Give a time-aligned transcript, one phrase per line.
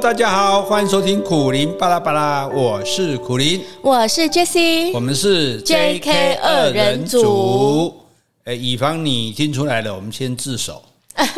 [0.00, 8.00] 大家好，欢迎收听苦林巴拉巴拉，我是苦林，我是 Jessie，我们是 JK 二人组。
[8.44, 10.80] 哎，以防你听出来了，我们先自首。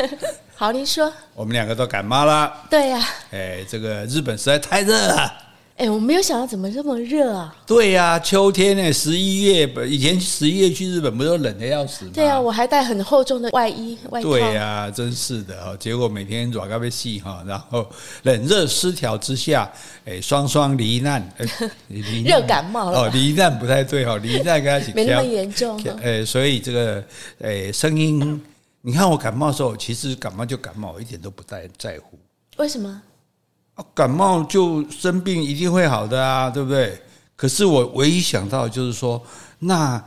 [0.55, 1.11] 好，您说。
[1.35, 2.53] 我们两个都感冒了。
[2.69, 3.09] 对呀、啊。
[3.31, 5.33] 哎，这个日本实在太热了。
[5.81, 7.57] 哎，我没有想到怎么这么热啊！
[7.67, 12.11] 对呀、啊，秋天呢，十一月以前十一月去日本不都冷得要死吗？
[12.13, 14.29] 对呀、啊，我还带很厚重的外衣外套。
[14.29, 15.75] 对呀、啊，真是的哈！
[15.81, 17.89] 结果每天热到要死哈，然后
[18.25, 19.73] 冷热失调之下，
[20.05, 21.27] 哎，双双 罹难，
[22.27, 23.05] 热感冒了。
[23.05, 25.83] 哦，罹难不太对哈，罹难跟他一起 没那么严重。
[26.05, 27.03] 哎，所以这个
[27.41, 28.39] 哎声音，
[28.83, 32.19] 你看我感冒的时候，其实感冒就感冒，我一点都不在在乎。
[32.59, 33.01] 为什么？
[33.95, 37.01] 感冒就生病一定会好的啊，对不对？
[37.37, 39.23] 可是我唯一想到就是说，
[39.61, 40.03] 那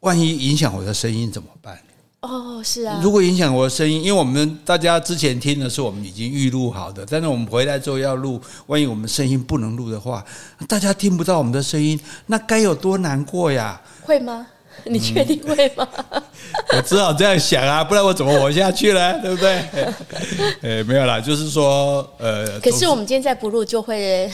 [0.00, 1.78] 万一影响我的声音怎么办？
[2.20, 3.00] 哦，是啊。
[3.02, 10.24] 如果影响我的声音，因为我们大家之前听的是我们已经预录好的，但是我们回来之后要录，万一我们声音不能录的话，
[10.68, 13.80] 大家听不到我们的声音，那该有多难过呀？
[14.02, 14.46] 会吗？
[14.86, 15.88] 你确定会吗？
[16.10, 16.22] 嗯、
[16.76, 19.18] 我只好这样想啊，不然我怎么活下去呢？
[19.22, 19.62] 对不对？
[20.62, 24.30] 呃，没有啦，就是说，呃，可是我们今天再不录就会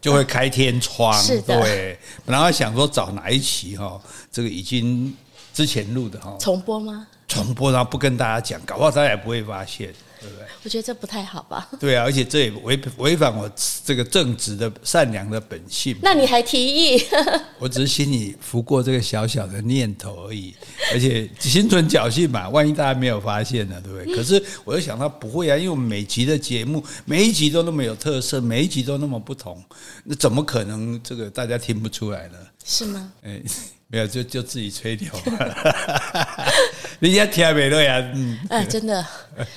[0.00, 1.60] 就会开天窗，是的。
[1.60, 5.14] 对，本来想说找哪一期哈，这个已经
[5.52, 7.06] 之前录的哈，重播吗？
[7.26, 9.92] 重播，然后不跟大家讲，搞不好大家也不会发现。
[10.24, 10.46] 对不对？
[10.62, 11.68] 我觉得这不太好吧？
[11.78, 13.50] 对啊，而且这也违违反我
[13.84, 15.94] 这个正直的善良的本性。
[16.02, 17.04] 那你还提议？
[17.60, 20.54] 我只是心里拂过这个小小的念头而已，
[20.92, 24.16] 而且心存侥幸嘛，万一大家没有发现呢，对不对？
[24.16, 29.62] 可是我又想到不会啊，因为我们每集的节目每一集都那么有特色，每一集都那么不同，
[30.04, 32.38] 那怎么可能这个大家听不出来呢？
[32.64, 33.12] 是吗？
[33.22, 33.42] 哎。
[33.86, 35.08] 没有，就就自己吹牛。
[37.00, 39.04] 人家听没对啊，嗯，啊，真的，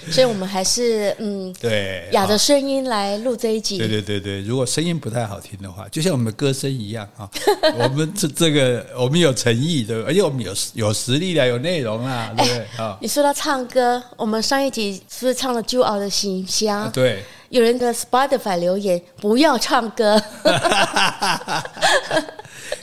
[0.10, 3.78] 所以我们还是嗯，对，哑的声音来录这一集。
[3.78, 7.30] 对对对对，如果声音不太好听的话，就像我们的歌声一样啊，
[7.78, 12.66] 我们这这个我们有诚意对，而且我们有有实力的，有内容啊，对不对？
[12.84, 16.88] 啊，你说到唱歌，我们上一集是不是唱了《骄傲的行香》？
[16.92, 20.22] 对，有人的 Spotify 留言不要唱歌。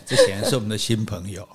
[0.06, 1.48] 这显然是我们的新朋友，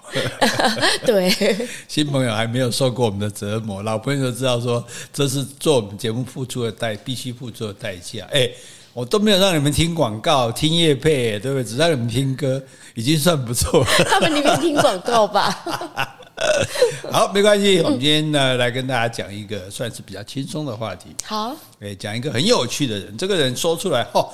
[1.05, 4.83] 对，新朋友还没有受过我们的折磨，老朋友知道说
[5.13, 8.27] 这是做我们节目付出的代，必须付出的代价。
[8.31, 8.49] 哎，
[8.93, 11.63] 我都没有让你们听广告、听乐配，对不对？
[11.63, 12.61] 只让你们听歌，
[12.95, 13.87] 已经算不错了。
[14.09, 16.17] 他们宁愿听广告吧。
[17.11, 21.15] 好，没关系，我们今天呢来跟大家讲一个算是比较轻松的话题。
[21.23, 24.27] 好，哎，讲一个很有趣的人，这个人说出来，哦，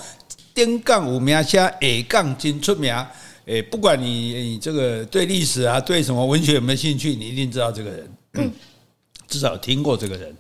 [0.54, 1.74] 丁杠五名声，下
[2.08, 2.96] 杠金出名。
[3.46, 8.52] 诶，不管你你这个对历史啊，对什么文学有没有兴趣，你一定知道这个人，嗯，
[9.28, 10.36] 至少听过这个人。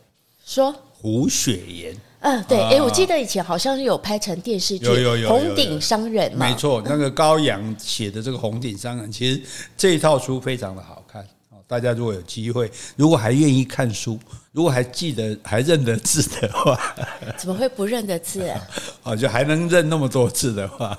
[0.45, 9.41] 说胡雪岩，嗯，对，哎，我记得以前好像是有拍成电视剧，有有有《红顶商人》嘛，没错，那个高阳写的这个《红顶商人》，其实
[9.77, 11.25] 这一套书非常的好看。
[11.67, 14.19] 大家如果有机会，如果还愿意看书，
[14.51, 16.79] 如果还记得还认得字的话，
[17.37, 18.61] 怎么会不认得字啊？
[19.01, 20.97] 哦，就还能认那么多字的话。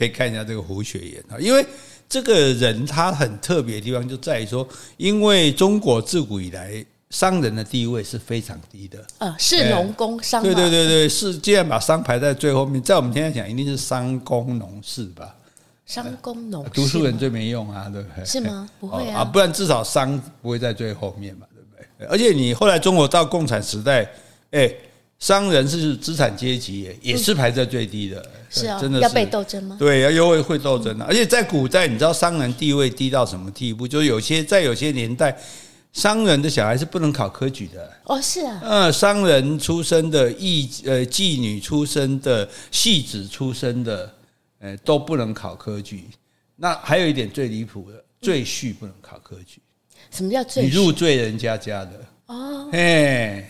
[0.00, 1.62] 可以看一下这个胡雪岩啊，因为
[2.08, 4.66] 这个人他很特别的地方就在于说，
[4.96, 15.36] 因为中国自古以来商人的地位是非常低的，呃，是农工商，对对对对，是既然把商排在最后面，在我们现在讲一定是商工农士吧，
[15.84, 18.24] 商工农，读书人最没用啊，对不对？
[18.24, 18.66] 是吗？
[18.80, 22.06] 不会啊，不然至少商不会在最后面嘛，对不对？
[22.06, 24.10] 而且你后来中国到共产时代，
[24.52, 24.72] 哎。
[25.20, 28.18] 商人是资产阶级，也是排在最低的。
[28.20, 29.76] 嗯、是啊，真的是要被斗争吗？
[29.78, 31.04] 对，要优惠会斗争的。
[31.04, 33.86] 而且在古代，你知道商人地位低到什么地步？
[33.86, 35.38] 就有些在有些年代，
[35.92, 37.92] 商人的小孩是不能考科举的。
[38.04, 38.60] 哦，是啊。
[38.64, 44.10] 嗯，商人出身的妓呃妓女出身的戏子出身的，
[44.58, 46.04] 呃都不能考科举。
[46.56, 49.60] 那还有一点最离谱的，赘婿不能考科举。
[50.10, 50.66] 什么叫赘婿？
[50.66, 51.92] 你入赘人家家的
[52.24, 52.70] 哦。
[52.72, 53.44] 嘿。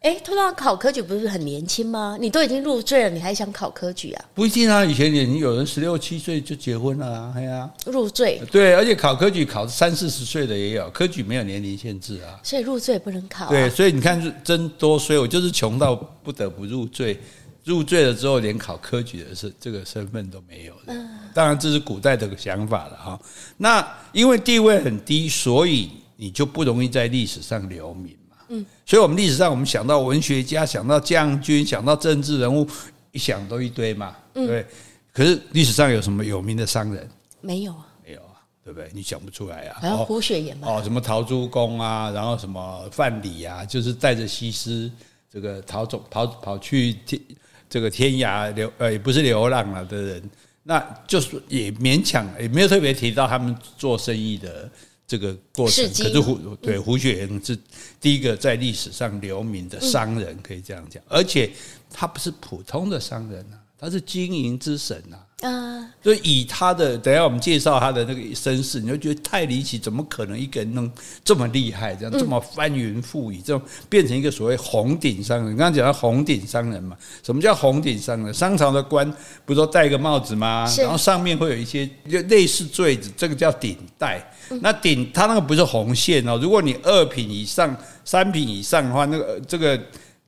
[0.00, 2.16] 哎，通常考科举不是很年轻吗？
[2.18, 4.24] 你都已经入赘了，你还想考科举啊？
[4.34, 8.40] 不一定啊，以前已经有人十六七岁就结婚了啊，哎呀，入赘。
[8.50, 12.40] 对，而且考科举考三四十岁的也有，科举没有年龄限制啊。
[12.42, 13.50] 所以入赘不能考啊。
[13.50, 17.20] 对，所以你看，真多衰，我就是穷到不得不入赘，
[17.64, 20.94] 入赘了之后连考科举的是这个身份都没有的。
[20.94, 23.20] 嗯，当然这是古代的想法了哈。
[23.58, 28.16] 那因为地位很低，所以你就不容易在历史上留名。
[28.52, 32.66] 嗯，所以，我们历史上，我们想到文学家，想到将军，想到政治人物，
[33.12, 34.66] 一想都一堆嘛，对，对。
[35.12, 37.08] 可是历史上有什么有名的商人？
[37.40, 38.90] 没有啊，没有啊，对不对？
[38.92, 39.78] 你想不出来啊。
[39.80, 40.68] 还有胡雪岩嘛？
[40.68, 44.90] 哦，什么陶朱公啊，然后什么范蠡啊，就是带着西施
[45.32, 47.20] 这个逃走，跑跑去天
[47.68, 50.30] 这个天涯流呃也不是流浪了的人，
[50.64, 54.68] 那就是也勉强也没有特别提到他们做生意的
[55.10, 55.84] 这个过程。
[55.88, 57.58] 可是胡对胡雪岩是
[58.00, 61.50] 第一个在历史上留名的商人，可以这样讲，而且
[61.92, 65.26] 他不是普通的商人啊，他是经营之神啊。
[65.40, 70.90] 啊，所以以他的，等下我们介绍他的那个身世，你会觉得太离奇，怎么可能一个人能
[71.24, 75.56] 这么厉害，这样这么翻云覆雨，这种变成一个所谓红顶商人？
[75.56, 78.34] 刚刚讲到红顶商人嘛，什么叫红顶商人？
[78.34, 79.10] 商朝的官
[79.46, 80.70] 不是都戴个帽子吗？
[80.76, 84.22] 然后上面会有一些就类似坠子，这个叫顶戴。
[84.60, 89.80] 那顶它那个不是红线哦，如果你二品以上、三品以上的话，那个这个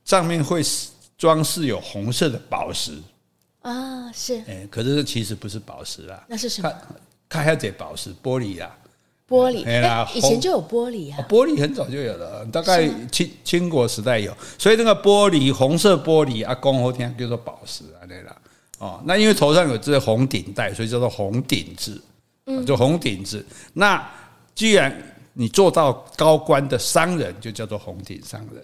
[0.05, 0.59] 上面会
[1.19, 2.93] 装饰有红色的宝石。
[3.63, 6.71] 啊，是，哎，可是其实不是宝石啦，那是什么？
[7.29, 8.77] 看下这宝石，玻璃啦，
[9.27, 18.35] 玻璃，哎啦，以前就有玻璃啊，玻璃很早就有了，大概清清国时代有，所以那个玻璃，红色玻璃啊，公后天叫做宝石啊，对啦，
[18.79, 21.99] 哦，那因为头上有这个红顶戴，所以叫做红顶字，
[22.45, 23.43] 嗯，就红顶字。
[23.71, 24.05] 那
[24.53, 24.93] 既然
[25.31, 28.61] 你做到高官的商人，就叫做红顶商人。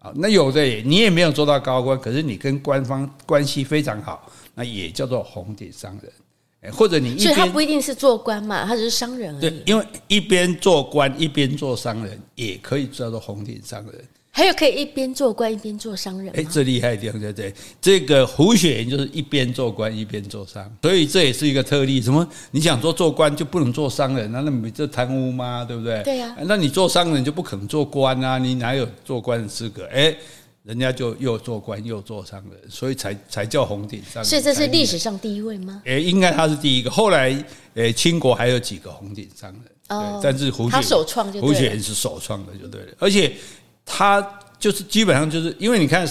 [0.00, 9.40] 啊，那有的你也没有做到高官，可是你跟官方关系非常好，那也叫做红顶商人，或者你一，所以他不一定是做官嘛，他只是商人而已。
[9.40, 14.04] 对，因为一边做官一边做商人，也可以叫做红顶商人。
[14.30, 17.52] 还有可以一边做官一边做商人，哎，这厉害的地方对不对？
[17.80, 22.00] 这个胡雪岩就是一边做官一边做商，所以这也是一个特例。
[22.00, 22.24] 什么？
[22.52, 24.30] 你想说做官就不能做商人？
[24.30, 25.64] 那那你这贪污吗？
[25.64, 26.02] 对不对？
[26.04, 26.36] 对呀。
[26.44, 28.38] 那你做商人就不可能做官啊？
[28.38, 29.88] 你哪有做官的资格？
[29.92, 30.14] 哎，
[30.68, 34.24] 人家就又做官又做商人，所以才才叫红顶商人。
[34.24, 35.82] 所以这是历史上第一位吗？
[35.86, 36.90] 哎，应该他是第一个。
[36.90, 37.42] 后来，
[37.74, 42.88] 哎，清国还有几个红顶商人，哦，但是胡雪他首创就胡雪岩是首创的，就对了。
[42.98, 43.34] 而且
[43.86, 44.24] 他。
[44.60, 46.04] 就是基本上就是因为你看，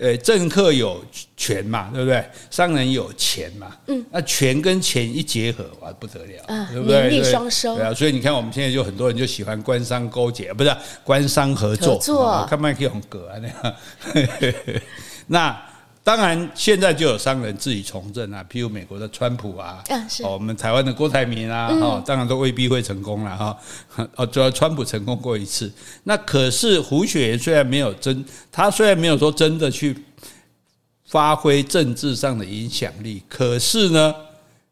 [0.00, 1.04] 呃，政客有
[1.36, 2.24] 权嘛，对不对？
[2.50, 7.08] 商人有钱嘛，嗯，那权跟钱一结合，哇，不得了，啊、对不对？
[7.08, 7.92] 名利双收，对啊。
[7.92, 14.74] 所以你看，我们现在就很多人就喜欢官商勾结，不是官商合作，合作，看麦克红格啊那样，
[15.26, 15.67] 那。
[16.08, 19.84] 当然，现在就有商人自己从政啊，譬如美国的川普啊，
[20.22, 23.58] 哦，我们台湾的郭台铭啊，哦，当然都未必会成功了哈。
[24.16, 25.70] 哦，主要川普成功过一次，
[26.04, 29.94] 那可是胡雪岩虽然没有真，他虽然没有说真的去
[31.04, 34.14] 发挥政治上的影响力，可是呢，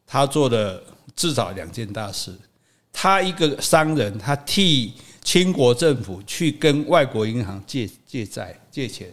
[0.07, 0.83] 他做了
[1.15, 2.33] 至少两件大事。
[2.91, 9.13] 他一个商人，他替清国政府去跟外国银行借借债借钱。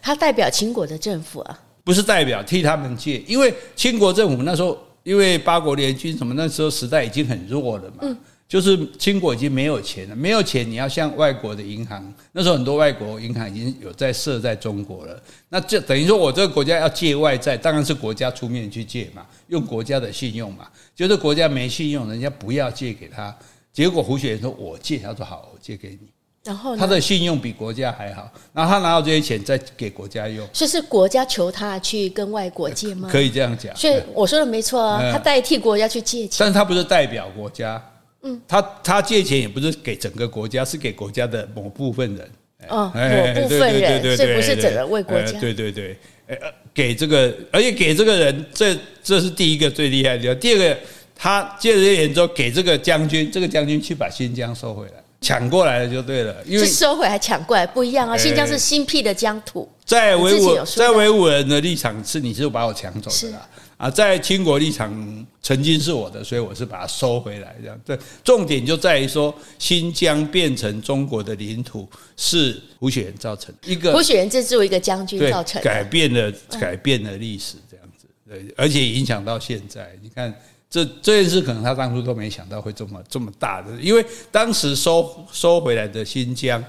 [0.00, 8.16] 他代表秦国的政府啊，不是代表替他们借，因为秦国政府那时候因为八国联军什么，那时候时代已经很弱了嘛，嗯，
[8.46, 23.36] 就是秦国已经没有钱了，没有钱你要向外国的银行，那时候很多外国银行已经有在设在中国了，那这等于说我这个国家要借外债，当然是国家出面去借嘛，用国家的信用嘛，就是国家没信用，人家不要借给他，
[23.72, 26.08] 结果胡雪岩说我借，他说好，我借给你。
[26.44, 33.08] 然后他的信用比国家还好，然后他拿到这些钱再给国家用，所以是国家求他去跟外国借吗？
[33.10, 33.74] 可以这样讲。
[33.76, 37.80] 所以我说的没错啊，他代替国家去借钱，但是他不是代表国家，
[38.22, 42.30] 嗯，他他借钱也不是给整个国家，是给国家的某部分人，
[42.68, 46.36] 哦，某部分人，这不是整个为国家，对对对，呃，
[46.74, 50.40] 给这个，而且给这个人，这这是第一个最厉害的地方。
[50.40, 50.76] 第二个，
[51.14, 54.94] 他借了这些钱之后，给这个将军，这个将军去把新疆收回来。
[55.22, 58.16] 抢过来了就对了，因为是收回还抢过来不一样啊！
[58.18, 67.80] 新疆是新辟的疆土，在维吾在维吾人的立场是你是把我抢走的啦啊，在清国立场曾经是我的，所以我是把它收回来这样。
[67.84, 80.34] 对，重点就在于说新疆变成中国的领土是胡雪岩造成的一个，胡雪岩这作为一个将军造成的改变了改变了历史这样子，对，而且影响到现在，你看。
[80.72, 86.64] 这这件事可能他当初都没想到会这么这么大的，因为当时收收回来的新疆，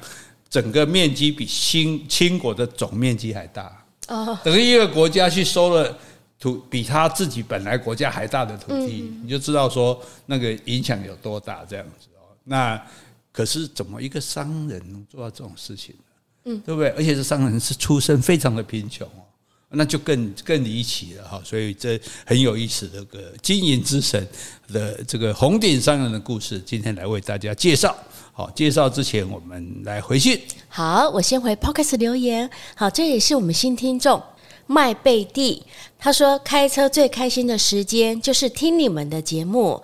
[0.50, 5.98] 整个面积比新清国的总面积还大哦，等于一个国家去收了
[6.38, 12.27] 土比他自己本来国家还大的土地，你就知道说那个影响有多大这样子哦。
[12.43, 12.77] 那
[13.31, 16.01] 可是怎么一个商人能做到这种事情呢？
[16.43, 16.89] 嗯，对不对？
[16.89, 19.23] 而且这商人是出身非常的贫穷哦。
[19.74, 24.25] 那就更更离奇了哈，所以这很有意思的这个经营之神
[24.72, 27.96] 的这个红顶商人的故事，今天来为大家介绍。
[28.32, 30.39] 好，介绍之前我们来回信。
[30.68, 32.50] 好，我先回 Podcast 留言。
[32.75, 34.22] 好，这也是我们新听众
[34.68, 35.63] 麦贝蒂，
[36.00, 39.82] 他说开车最开心的时间就是听你们的节目，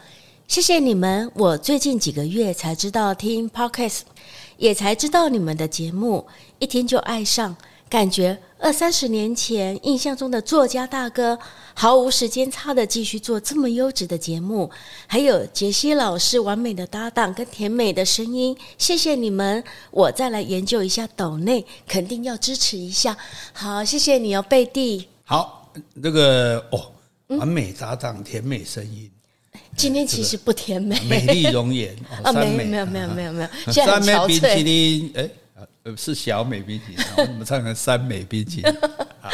[0.48, 1.32] 谢谢你们。
[1.36, 4.02] 我最近几个月才知道听 Podcast，
[4.58, 6.28] 也才知道你们的节目，
[6.60, 7.56] 一听就爱上。
[7.90, 11.40] 感觉二三十年前印象中的作家大哥，
[11.74, 14.70] 毫无时间差的继续做这么优质的节目，
[15.08, 19.64] 还有杰西老师完美的搭档跟甜美的声音，谢谢你们！
[19.92, 23.18] 我再来研究一下抖内，肯定要支持一下。
[23.54, 25.08] 好，谢谢你哦，贝蒂。
[25.24, 25.72] 好，
[26.04, 26.92] 这个哦，
[27.28, 29.10] 完美搭档，甜美声音。
[29.78, 35.30] 今天其实不甜美，美丽容颜 啊，没有没有没有没有没有，三美冰淇淋，哎，
[35.84, 38.76] 呃，是小美冰淇淋，我们唱成三美冰淇淋。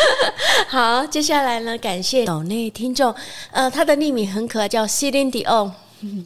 [0.70, 3.14] 好，接下来呢，感谢岛内听众，
[3.52, 5.72] 呃，他的匿名很可爱，叫 Celine Dion。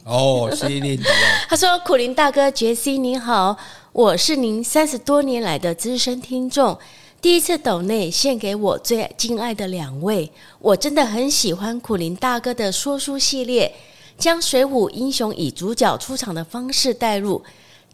[0.04, 1.06] 哦，Celine Dion。
[1.48, 3.56] 他说：“苦林大哥杰西你好，
[3.92, 6.78] 我是您三十多年来的资深听众。”
[7.22, 13.74] 第一次抖内献给我最敬爱的两位，我真的很喜欢苦林大哥的说书系列，
[14.18, 17.42] 将水浒英雄以主角出场的方式带入，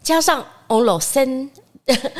[0.01, 1.49] 加上翁老生、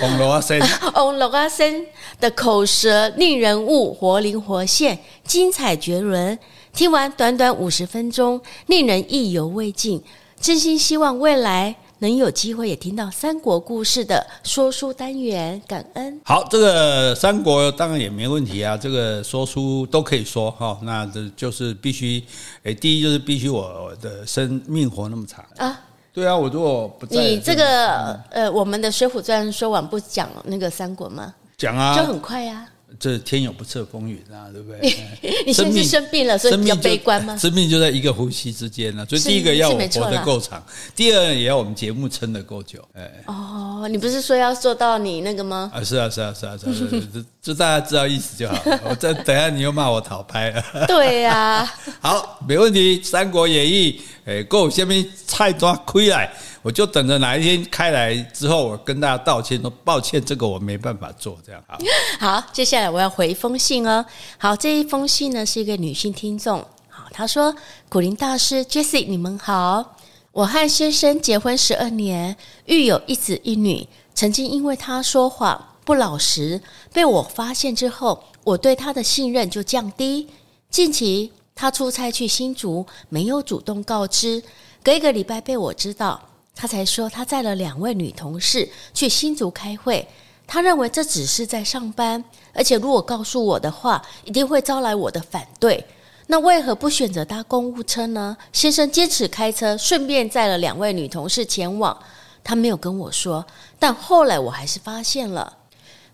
[0.01, 0.59] 翁老生、
[0.95, 1.85] 翁老生
[2.19, 6.37] 的口舌令人物活灵活现，精彩绝伦。
[6.73, 10.01] 听完短短五十分钟，令人意犹未尽。
[10.39, 11.75] 真心希望未来。
[11.99, 16.21] 能有机会也听到三国故事的说书单元，感恩。
[16.23, 20.77] 好，这个三国当然也没问题啊，这个说书都可以说哈。
[20.83, 22.23] 那这就是必须，
[22.61, 25.86] 诶，第一就是必须我的生命活那么长啊。
[26.17, 31.31] 对啊，我如果不在，你这个呃，我们的《水浒传》说完不讲那个三国吗？
[31.55, 32.67] 讲啊，就很快呀。
[32.99, 34.95] 这天有不测风云啊，对不对？
[35.45, 37.37] 你现在是生病了，所以比较悲观吗？
[37.37, 39.05] 生命就在一个呼吸之间呢。
[39.07, 40.63] 所以第一个要我活得够长，
[40.95, 42.83] 第二也要我们节目撑得够久。
[42.93, 45.69] 哎，哦，你不是说要做到你那个吗？
[45.73, 46.71] 啊，是啊，是啊，是啊，是啊，
[47.13, 48.59] 这 这大家知道意思就好。
[48.89, 50.63] 我再等下你又骂我讨拍了。
[50.87, 52.99] 对呀，好，没问题。
[53.03, 54.01] 《三国演义》
[54.31, 56.33] 哎，够下面菜抓亏来。
[56.61, 61.77] 我就等着哪一天开来之后，我跟大家道歉，说抱歉，这个我没办法做，这样好。
[62.19, 64.05] 好，接下来我要回一封信哦。
[64.37, 66.59] 好，这一封信呢是一个女性听众。
[66.89, 67.55] 好，她说
[67.87, 69.95] ：“古林大师，Jessie，你们好。
[70.31, 72.35] 我和先生结婚十二年，
[72.65, 73.87] 育有一子一女。
[74.13, 76.61] 曾经因为他说谎不老实，
[76.91, 80.27] 被我发现之后，我对他的信任就降低。
[80.69, 84.43] 近期他出差去新竹，没有主动告知，
[84.83, 86.21] 隔一个礼拜被我知道。”
[86.59, 90.07] 他才说，他载了两位女同事去新竹开会。
[90.47, 95.85] 他认为这只是在上班，而且如果告诉我的话，一定会招来我的反对。
[96.25, 98.35] 那为何不选择搭公务车呢？
[98.51, 101.95] 先生坚持开车，顺便载了两位女同事前往。
[102.43, 103.45] 他没有跟我说，
[103.77, 105.57] 但后来我还是发现了。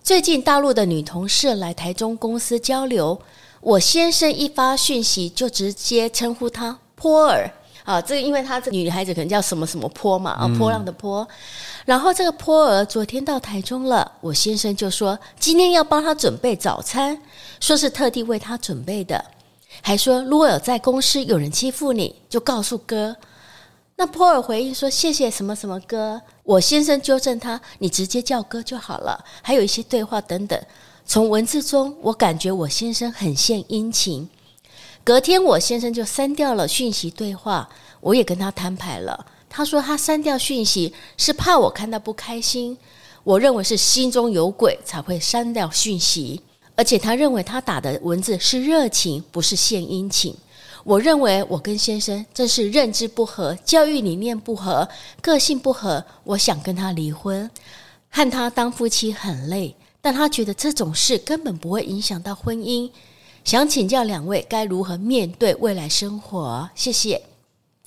[0.04, 3.22] 最近大陆的女同事来台中公司交流，
[3.62, 7.54] 我先生一发讯息就直接称呼她波儿。
[7.84, 11.28] 啊，这个因为她这女孩子可能叫什么什么坡嘛，啊，波浪的波。
[11.86, 17.18] 然后这个坡儿昨天到台中了，我先生就说今天要帮她准备早餐，
[17.60, 19.24] 说是特地为她准备的，
[19.82, 23.16] 还说如果有在公司有人欺负你，就告诉哥。
[23.96, 29.24] 那波儿回应说谢谢什么什么哥，我先生纠正他，你直接叫哥就好了。
[29.42, 30.60] 还有一些对话等等，
[31.06, 34.28] 从文字中我感觉我先生很献殷勤。
[35.04, 37.68] 隔天，我先生就删掉了讯息对话。
[38.00, 42.78] 我也跟他摊牌了，他说他删掉讯息是怕我看到不开心。
[43.24, 46.42] 我认为是心中有鬼才会删掉讯息，
[46.76, 50.36] 而且他认为他打的文字是热情，不是献殷勤。
[50.84, 54.88] 我认为我跟先生正是认知不合、教育理念不合、
[55.22, 56.04] 个性不合。
[56.26, 57.50] 我想跟他离婚，
[58.10, 62.90] 和他当夫妻很累，但他觉得这种事根本不会影响到婚姻。
[63.44, 66.70] 想请教两位该如何面对未来生活？
[66.76, 67.22] 谢谢。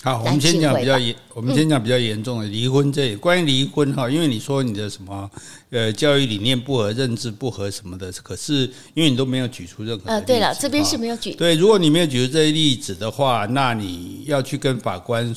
[0.02, 3.16] 好，我们先讲比较严，我们先讲比较严重的离婚这里。
[3.16, 5.28] 关于离婚哈，因为你说你的什么
[5.70, 11.32] 呃教育理念不合、认知不合什么的，可是因为你都没有举出任何呃，对了，这边是没有举。
[11.32, 15.34] 对，如果你没有举出这些例子的话，那你要去跟法官。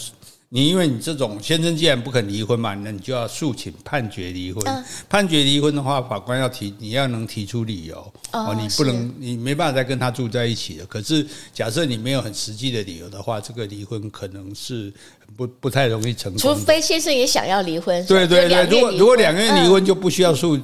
[0.52, 4.64] 你因为你这种先生既然不肯离婚嘛，那你就要诉请判决离婚。
[4.66, 7.98] 嗯、判决离婚的话，法官要提，你要能提出理由
[8.32, 10.86] 哦，你不能，你没办法再跟他住在一起了。
[10.88, 14.92] 可是假设你没有很实际的理由的话，这个离婚可能是
[15.38, 16.42] 不不太容易成功。
[16.42, 18.04] 除非先生也想要离婚。
[18.08, 20.60] 对对对，如果如果两个人离婚就不需要诉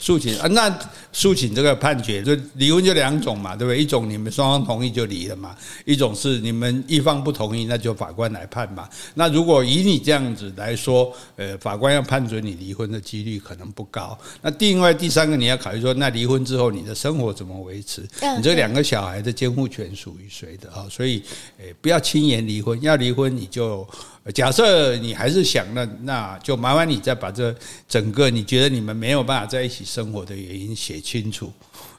[0.00, 0.78] 诉请啊，那
[1.12, 3.80] 诉请这个判决就离婚就两种嘛，对不对？
[3.80, 5.54] 一种你们双方同意就离了嘛，
[5.84, 8.88] 一种是你们一方不同意，那就法官来判嘛。
[9.14, 14.18] 那如果以你这样子来说，呃，法官要判准你离婚的几率可能不高。
[14.40, 18.00] 那另外第三个你要考虑说，那离婚之后你的生活怎么维持？
[18.36, 20.86] 你这两个小孩的监护权属于谁的啊？
[20.90, 21.22] 所以，
[21.58, 22.80] 呃，不要轻言离婚。
[22.80, 23.86] 要离婚你就
[24.34, 27.54] 假设你还是想那，那就麻烦你再把这
[27.88, 31.50] 整个你觉得你们没有办法在一起生活的原因写清楚。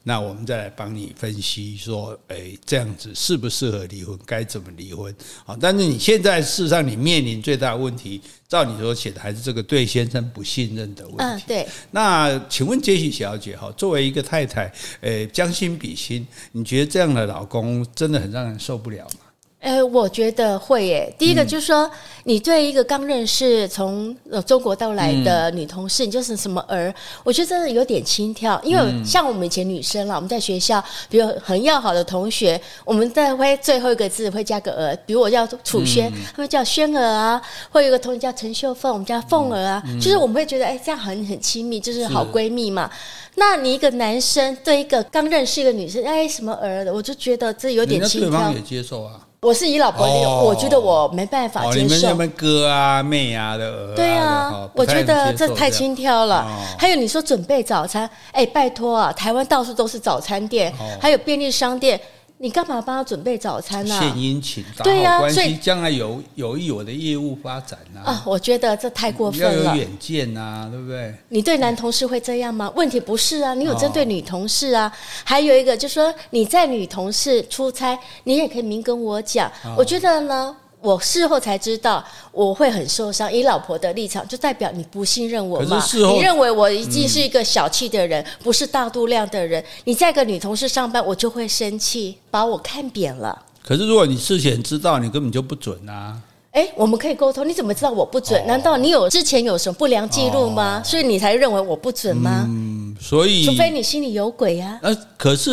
[0.04, 4.18] 那我们再来帮你分析说，诶，这样子适不适合离婚？
[4.26, 5.14] 该怎么离婚？
[5.46, 11.44] 好，但是你现在事实上你面临最大的问题，照你所写的，还是这个对先生不信任的问题。
[11.46, 11.68] 嗯，对。
[11.92, 19.31] 那请问杰西小姐哈，作为一个太太，诶，将心比心，你觉得这样的老公真的很让人受不了吗？
[19.62, 21.14] 呃，我觉得会耶。
[21.20, 21.90] 第一个就是说，
[22.24, 26.92] 你对一个刚认识从中国到来的女同事，你就是什么儿？
[27.24, 28.60] 我觉得真的有点轻佻。
[28.64, 37.40] 因为像我们以前女生啦，我们在学校，比如很要好的同学，我们在会最后一个字会加个儿，比如我叫楚轩，他们叫轩儿啊，
[37.70, 42.90] 或有一个同学叫陈秀凤，我们叫凤儿啊，就是我们会觉得，哎，这样很很亲密，就是好闺蜜嘛。
[43.36, 48.28] 那你一个男生对一个刚认识一个女生，哎，什么儿的，我就觉得这有点轻佻。
[48.28, 49.28] 对方也接受啊。
[49.44, 50.06] 我是以老婆
[50.44, 51.72] 我觉得我没办法接受。
[51.72, 53.96] 哦、你们什么哥啊、妹啊的啊？
[53.96, 56.44] 对啊，我觉得这太轻佻了。
[56.44, 62.00] 哦、还有你说准备早餐，哎，拜托啊，台湾到处都是早餐店，哦、还有便利商店。
[62.42, 64.00] 你干嘛帮他准备早餐呢？
[64.00, 68.10] 献殷勤，对呀，所以将来有有益我的业务发展啊。
[68.12, 69.54] 啊，我觉得这太过分了。
[69.54, 71.14] 要有远见呐，对不对？
[71.30, 72.72] 你对男同事会这样吗？
[72.76, 74.92] 问题不是啊，你有针对女同事啊。
[75.24, 79.52] 还有一个就是说你在女同事出差，你也可以明跟我讲。
[79.78, 80.56] 我觉得呢。
[80.82, 83.32] 我事后才知道，我会很受伤。
[83.32, 85.84] 以老婆的立场，就代表你不信任我嘛？
[85.94, 89.64] 你认为我已经是一个小气的人，嗯、不是大度量的人。
[89.86, 93.44] 你再个女同事上班，我就会生气，把我看扁了。
[93.64, 96.20] 可是如果你事前知道，你根本就不准啊。
[96.52, 97.48] 哎，我们可以沟通。
[97.48, 98.46] 你怎么知道我不准？
[98.46, 100.84] 难道你有之前有什么不良记录吗？
[100.84, 102.46] 所以你才认为我不准吗？
[102.46, 104.78] 嗯，所以除非你心里有鬼啊。
[104.84, 105.52] 呃，可是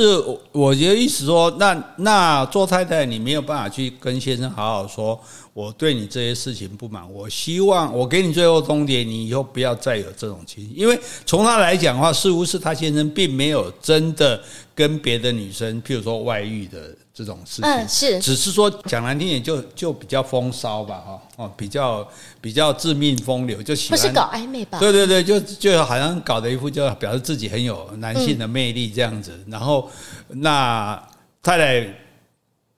[0.51, 5.19] 我觉得意思说，那那做太太，你没有办法去跟先生好好说。
[5.55, 10.73] 我对你这些事情不满，我希望我给你最后通牒，你以后不要再有这种情形。
[10.77, 14.41] 因为从他来讲的话，似乎是他先生并没有真的
[14.75, 22.09] 跟别的女生，譬如说外遇的这种事情，嗯，是，只是说讲难听点，就就比较风骚吧，哈，哦，比较
[22.41, 24.79] 比较致命风流，就喜欢，不是搞暧昧吧？
[24.79, 29.91] 对对对，就就好像搞得一副就表示自己很有男性的魅力这样子，嗯、然后
[30.29, 31.03] 那
[31.43, 31.93] 太太。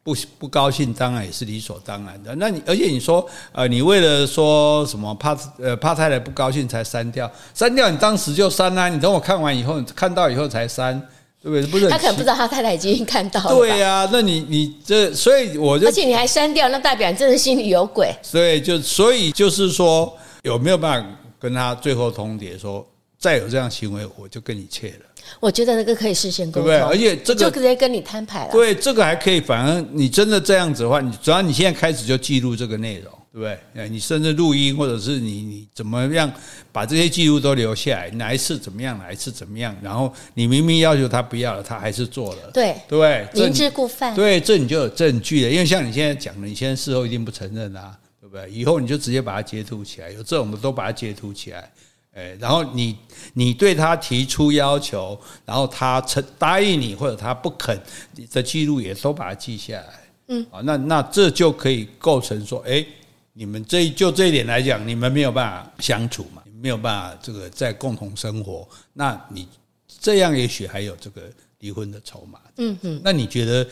[0.02, 2.34] 不不高兴，当然也是理所当然的。
[2.36, 11.00] 那你而且你说，呃，你为了说什么怕呃怕太太不高兴才删掉，删掉你当时就删啊，你等我看完以后，你看到以后才删，
[11.42, 11.66] 对不对？
[11.66, 13.54] 不是他可能不知道他太太已经看到了。
[13.54, 18.14] 对呀、啊，那你你这所以我就而且你还删掉，那代表你真的心里有鬼。
[18.22, 22.86] 所以就所以就是说，有没有办法跟他最后通牒说，
[23.18, 25.06] 再有这样行为，我就跟你切了。
[25.38, 26.90] 我觉得那个可以事先沟通，对不对？
[26.90, 28.52] 而且这个就直接跟你摊牌了。
[28.52, 29.40] 对，这个还可以。
[29.40, 33.40] 反而你真的这样子的话，你只要你现在开始就记录这个内容，对不
[33.74, 33.88] 对？
[33.88, 36.30] 你甚至录音，或者是你你怎么样
[36.72, 43.44] 把这些记录都留下来，哪一次怎么样，哪一次怎么样，然后你明明要求他不要了，他还是做了，对对不对？
[43.44, 45.50] 明知故犯，对，这你就有证据了。
[45.50, 48.50] 因为像你现在讲的，你现在事后一定不承认啊，对不对？
[48.50, 51.70] 以后你就直接把它截图起来，有这种的都把它截图起来。
[52.12, 52.96] 哎，然后你
[53.34, 57.80] 你对他提出要求，然后他承答应你，或者他不肯，
[58.16, 59.86] 你的记录也都把它记下来。
[60.26, 62.84] 嗯，啊，那那这就可以构成说，哎，
[63.32, 69.48] 你们这就这一点来讲，你们没有办法相处嘛，没有办法这个在共同生活，那你
[69.86, 71.22] 这样也许还有这个
[71.60, 72.40] 离婚的筹码。
[72.56, 73.66] 嗯嗯，那你觉得？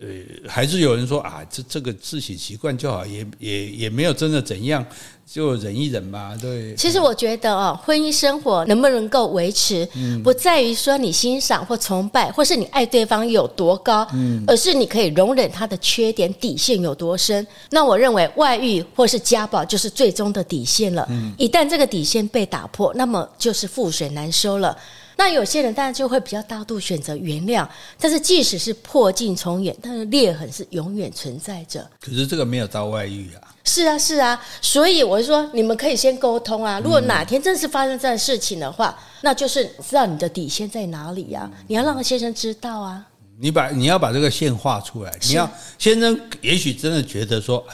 [0.00, 0.08] 呃，
[0.48, 4.84] 还是有人说啊，这这个自己习惯就好，也也也没有真的怎样，
[5.24, 6.36] 就忍一忍吧。
[6.40, 9.88] 对，其实我觉得哦，婚姻生活能不能够维持，
[10.24, 14.04] 不在于说你欣赏或崇拜，或是你爱对方有多高，
[14.48, 17.46] 而是你可以容忍他的缺点，底线有多深。
[17.70, 21.08] 那我认为外遇或是家暴就是最终的底线了。
[21.38, 24.76] 一旦这个底线被打破，那么就是覆水难收了。
[25.16, 27.66] 那有些人当然就会比较大度选择原谅，
[27.98, 31.88] 但是即使是破镜重圆，但是裂痕是永远存在着。
[32.00, 33.54] 可是这个没有到外遇啊。
[33.66, 36.78] 是啊，是啊，所以我就说你们可以先沟通啊。
[36.80, 41.50] 如果哪天真是发生这样事情的话，嗯、那就是知道你的底线在哪里呀、啊。
[41.68, 43.06] 你要让先生知道啊。
[43.38, 45.18] 你把你要把这个线画出来。
[45.22, 47.64] 你要先生也许真的觉得说，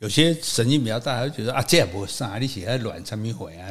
[0.00, 3.68] 有些神经比较大，他就觉得啊，这也不啥，你写在乱什么回啊？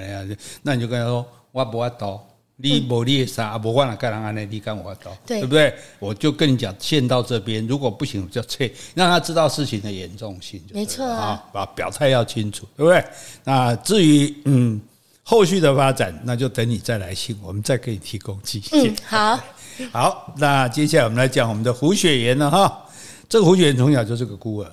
[0.64, 2.28] 那你就跟他说，我不会刀。
[2.60, 5.72] 你无你的啥，无管了干人安内，你干我刀，对不对？
[6.00, 10.60] 我就跟你讲，线到这边，如果不行就撤，让他知道事情的严重性。
[10.74, 13.06] 没错啊，把表态要清楚，对不对？
[13.44, 14.82] 那至于嗯
[15.22, 18.92] 后续的发展，那就等你再来信，我们再给你提供意见。
[18.92, 19.40] 嗯，好，
[19.94, 22.86] 好，那接下来我们来讲我们的胡雪岩了哈。
[23.30, 24.72] 这个胡雪岩从小就是个孤儿。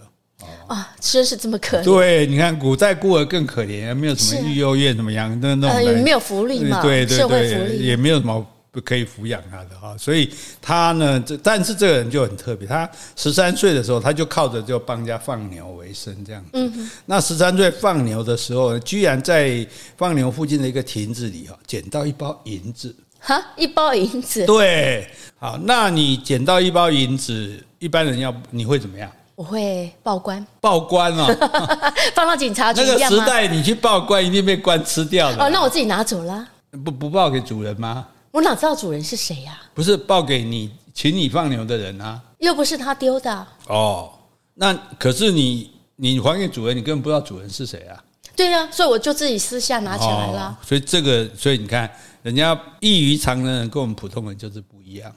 [0.67, 1.85] 啊，真是这么可怜。
[1.85, 8.45] 对，你看古代孤儿更可怜，没有什么育幼院，怎么样那那种，也没有福利嘛，对对对，也没有什么
[8.85, 9.97] 可以抚养他的哈。
[9.99, 10.29] 所以
[10.61, 16.51] 他呢，这但是这个人就很特别，他十三岁的时候，他就靠着就帮人家放牛为生这样子。
[16.55, 16.91] 嗯。
[17.07, 22.95] 那十三岁放牛的时候，居然在放牛附近的一个亭子里哈，捡到一包银子。
[23.21, 24.45] 哈，一包银子。
[24.45, 29.11] 对，好，那你捡到一包银子，一般人要你会怎么样？
[29.37, 31.27] 我会报官，报官哦，
[32.15, 32.81] 放到警察局。
[32.83, 35.45] 那个时代，你去报官一定被官吃掉的。
[35.45, 36.47] 哦，那我自己拿走了。
[36.85, 38.07] 不不报给主人吗？
[38.31, 39.61] 我哪知道主人是谁呀？
[39.75, 42.21] 不是报给你请你放牛的人啊。
[42.39, 43.47] 又不是他丢的。
[43.67, 44.13] 哦，
[44.55, 47.99] 那可是你你还给主人，你根本不知道主人是谁啊。
[48.37, 50.57] 对呀，所以我就自己私下拿起来了。
[50.63, 51.91] 所以这个，所以你看，
[52.23, 55.13] 人家异于常人跟我们普通人就是不一样。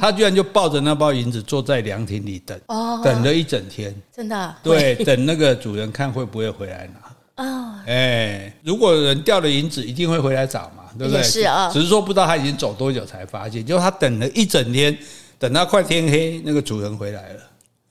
[0.00, 2.58] 他居然就抱着那包银子坐在凉亭里等，
[3.04, 4.54] 等了一整天，真的。
[4.62, 7.44] 对，等那个主人看会不会回来拿。
[7.44, 11.22] 啊，哎，如果人掉了银子，一定会回来找嘛，对不对？
[11.22, 14.96] 是啊，只是说不知道他已经走多久才发现，就他等了一整天，
[15.38, 17.40] 等到快天黑，那个主人回来了。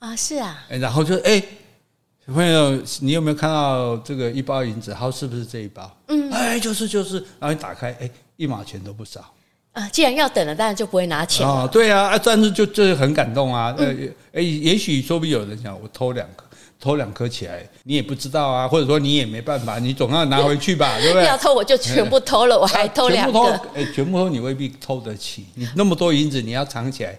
[0.00, 0.66] 啊，是啊。
[0.68, 1.40] 然后就哎，
[2.26, 4.92] 小朋友，你有没有看到这个一包银子？
[4.92, 5.96] 好，是不是这一包？
[6.08, 9.24] 嗯，哎，就是就是，然后一打开，哎，一毛钱都不少。
[9.76, 13.74] 啊，既然要等了，当然就不会拿钱哦，对啊，啊，但是就就是很感动啊。
[13.76, 13.94] 呃，
[14.32, 16.46] 哎，也许说不定有人想，我偷两颗，
[16.80, 21.26] 偷两颗起来，你也不知道啊，或者说你也没办法，你总要拿回去吧， 对不对？
[21.26, 23.38] 要偷我就全部偷了，我 还偷两个。
[23.74, 27.18] 哎，全部偷你未必偷得起，你那么多银子你要藏起来，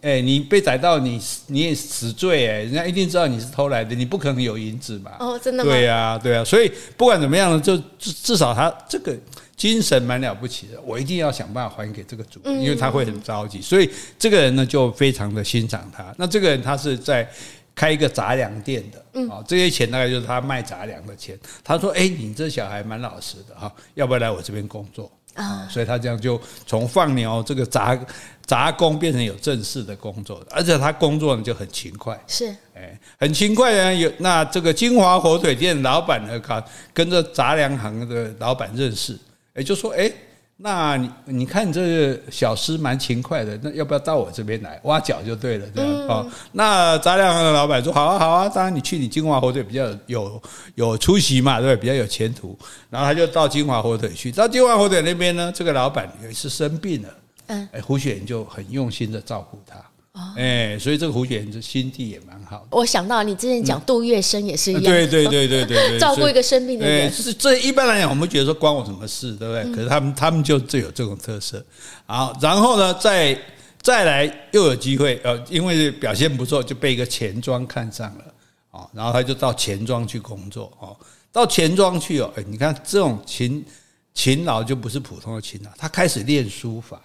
[0.00, 5.10] 哎，你被逮到你你也死罪哎，人家一定知道你是偷来的，你不可能有银子嘛。
[5.20, 5.70] 哦，真的吗？
[5.70, 9.14] 对呀，对啊，所以不管怎么样呢，就至至少他这个。
[9.60, 16.14] 精神蛮了不起的，我一定要想办法还给这个主人，因为他会很着急，所以这个人呢就非常的欣赏他。
[16.16, 17.28] 那这个人他是在
[17.74, 21.38] 开一个杂粮店的，啊，这些钱大概就是他卖杂粮的钱。
[21.62, 27.98] 他说：“哎，你这小孩蛮老实的哈，要不要来我这边工作？”啊，所以他这样就从放牛这个杂
[28.46, 33.94] 杂工变成有正式的工作，而且他工作呢就很勤快，是，哎，很勤快呢。
[33.94, 39.18] 有那这个金华火腿店老板呢，跟跟着杂粮行的老板认识。
[39.56, 40.10] 也就说，哎，
[40.56, 46.26] 那你你看你这个小师蛮勤快的，那要不要到我这边来挖角就对了，这样啊？
[46.52, 50.42] 那杂粮行的老板说，好啊，好啊，当然你去你金华火腿比较有
[50.74, 52.58] 有出息嘛，对，比较有前途。
[52.90, 57.08] 然后他就到金华火腿去，到金华火腿那边呢，这个老板有一次生病了，
[57.46, 59.76] 嗯，哎，胡雪岩就很用心的照顾他。
[60.36, 62.66] 哎，所以这个胡雪岩这心地也蛮好的。
[62.70, 67.10] 我想到你之前讲杜月笙也是一样，对对对对对， 照顾一个生病的人。
[67.12, 69.74] 是这一般来讲，我们觉得说关我什么事，对不对？
[69.74, 71.64] 可是他们他们就最有这种特色。
[72.06, 73.38] 好，然后呢，再
[73.80, 78.24] 再来又有机会，呃，因为表现不错，就被一个钱庄看上了，
[78.72, 80.96] 哦，然后他就到钱庄去工作，哦，
[81.30, 83.64] 到钱庄去哦，哎，你看这种勤
[84.12, 87.00] 勤劳就不是普通的勤劳，他开始练书法。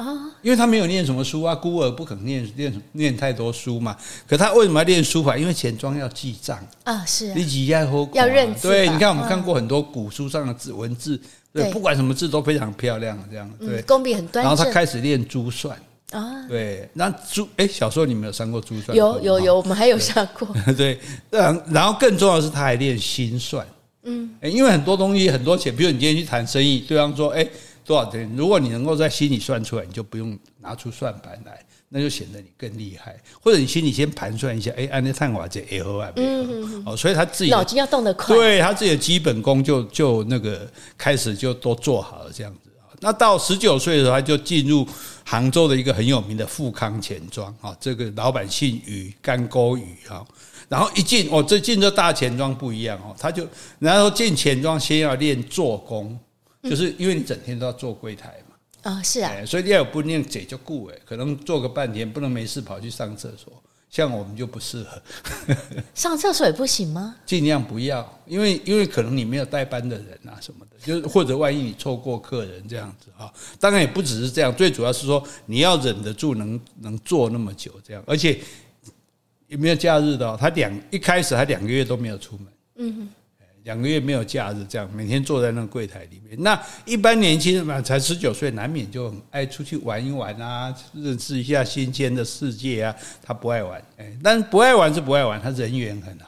[0.00, 3.94] 啊，因为他没有念什么书啊，孤儿不可能念念念太多书嘛。
[4.26, 5.36] 可他为什么要练书法？
[5.36, 8.68] 因为钱庄要记账啊，是啊，你要要认字。
[8.68, 11.20] 对，你看我们看过很多古书上的字文字，
[11.52, 14.44] 对，不管什么字都非常漂亮，这样对，工笔很端正。
[14.44, 15.76] 然后他开始练珠算
[16.12, 18.96] 啊，对，那珠哎，小时候你们有上过珠算？
[18.96, 20.48] 有有有，我们还有上过。
[20.78, 23.66] 对，然然后更重要的是他还练心算，
[24.04, 27.46] 嗯，因为很多东西很多钱，比如你今天去谈生意，对方说哎。
[27.84, 28.30] 多少天？
[28.36, 33.16] 如果你能够在心里算出来，你就不用拿出算盘来，那就显得你更厉害。
[33.40, 42.70] 或者你心里先盘算一下，哎，按那碳瓦这也合啊，嗯，哦，所以他自己脑筋要动得快，对他自己的基本功就就那个开始就都做好了这样子。
[43.02, 44.86] 那到十九岁的时候，他就进入
[45.24, 50.24] 杭州的一个很有名的富康钱庄啊，这个老板姓余，干勾余哈。
[50.68, 53.44] 然后一进哦，这进这大钱庄不一样哦，他就
[53.78, 56.16] 然后进钱庄先要练做工。
[56.62, 63.52] 就是因为你整天都要做柜台嘛，啊是啊，所以你要有不念解就顾哎，可能做个半天，不能没事跑去上厕所。
[63.88, 65.02] 像我们就不适合，
[65.94, 67.16] 上厕所也不行吗？
[67.26, 78.38] 尽量不要，因为因为可能你没有带班的人啊什么的，就是或者万一你错过客人这样子啊，当然也不只是这样，最主要是说你要忍得住能能做那么久这样，而且
[79.48, 80.36] 有没有假日的？
[80.36, 82.46] 他两一开始他两个月都没有出门，
[82.76, 83.08] 嗯哼。
[83.64, 86.36] 两个月没有假日，这样每天坐在那个柜台里面。
[86.42, 92.94] 那一般年轻人嘛，才十九岁，难免就很爱出去玩一玩啊，认识一下新鲜的世界啊。
[93.22, 96.26] 他不爱玩，哎，但不爱玩是不爱玩，他人缘很好。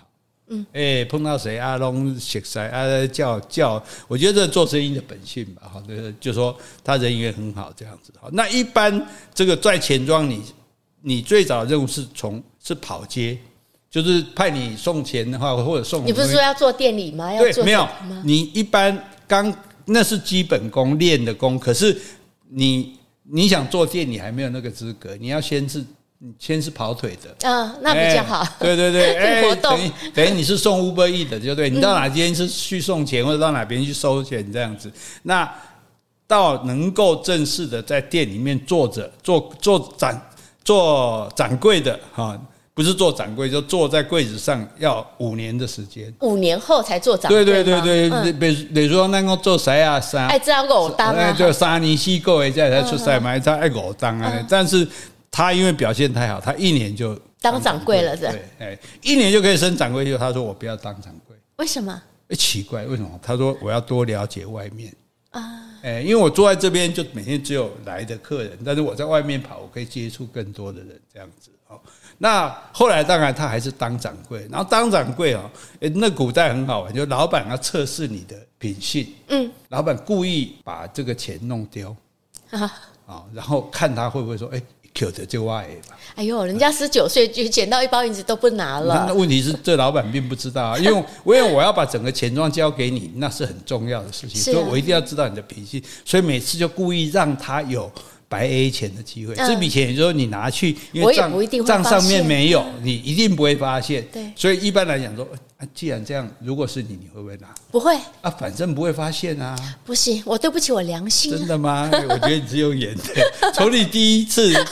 [0.48, 8.12] 嗯，哎，碰到谁阿龙谢塞啊，叫叫，我觉得这做生意的本性吧，好，就是就说他人缘很好这样子。
[8.20, 10.42] 好，那一般这个在钱庄，你
[11.00, 13.38] 你最早的任务是从是跑街。
[13.92, 17.32] 就是派你送钱的话，或者送你不是说要做店里吗？
[17.32, 17.88] 要做对，没有，
[18.24, 21.96] 你一般刚那是基本功练的功，可是
[22.48, 22.98] 你
[23.30, 25.84] 你想做店，你还没有那个资格，你要先是。
[26.24, 28.42] 你先是跑腿的，嗯，那比较好。
[28.42, 31.68] 欸、对对对， 哎、欸，等于等于你是送 Uber Eats 的，就对。
[31.68, 34.88] 你到哪边是去送钱，或者到哪边去收钱这样子。
[35.24, 35.52] 那
[36.28, 40.30] 到能够正式的在店里面坐着做做展
[40.62, 42.40] 做掌柜的哈，
[42.74, 46.12] 不是做掌柜，就坐在柜子上要五年的时间。
[46.20, 47.44] 五年后才做掌柜。
[47.44, 54.86] 对对对对，比如比如说那个做谁啊三，哎，这样我当啊，就三年四个月才出赛嘛，才爱我当啊，但是。
[55.34, 58.26] 他因为表现太好，他一年就当掌柜了，是
[58.58, 60.04] 哎，一年就可以升掌柜。
[60.04, 62.02] 就他说我不要当掌柜，为什么？
[62.28, 63.18] 哎，奇怪，为什么？
[63.22, 64.94] 他说我要多了解外面
[65.30, 65.40] 啊，
[65.82, 71.80] 哎，因为我坐在这边就每天只有来的客人，但是我在外面跑，我可以接触更多的人，这样子哦。
[72.22, 81.94] 那后来当然他还是当掌柜，然后当掌柜哦，哎，那古代很好玩，就老板要测试你的品性，嗯，老板故意把这个钱弄丢
[82.50, 82.60] 啊，
[83.06, 84.62] 啊， 然后看他会不会说，哎。
[84.94, 85.96] Q 的就外吧。
[86.16, 89.06] 哎呦，人家十九岁就捡到一包银子都不拿了。
[89.08, 97.90] 那问题是，这老板并不知道啊，因为 因为我要把整个钱庄交给你，那是很重要的事情，所以我一定要知道你的脾气，所以每次就故意让他有。
[98.32, 101.30] 白 A 钱的机会，这笔钱也就是说你拿去，因为账
[101.66, 104.02] 账上面没有，你一定不会发现。
[104.10, 105.28] 对，所以一般来讲说，
[105.74, 107.48] 既然这样，如果是你，你会不会拿？
[107.70, 109.54] 不会啊，反正不会发现啊。
[109.84, 111.30] 不行，我对不起我良心。
[111.30, 111.90] 真的吗？
[111.92, 113.52] 我觉得你是用演的。
[113.52, 114.62] 从你第一次，对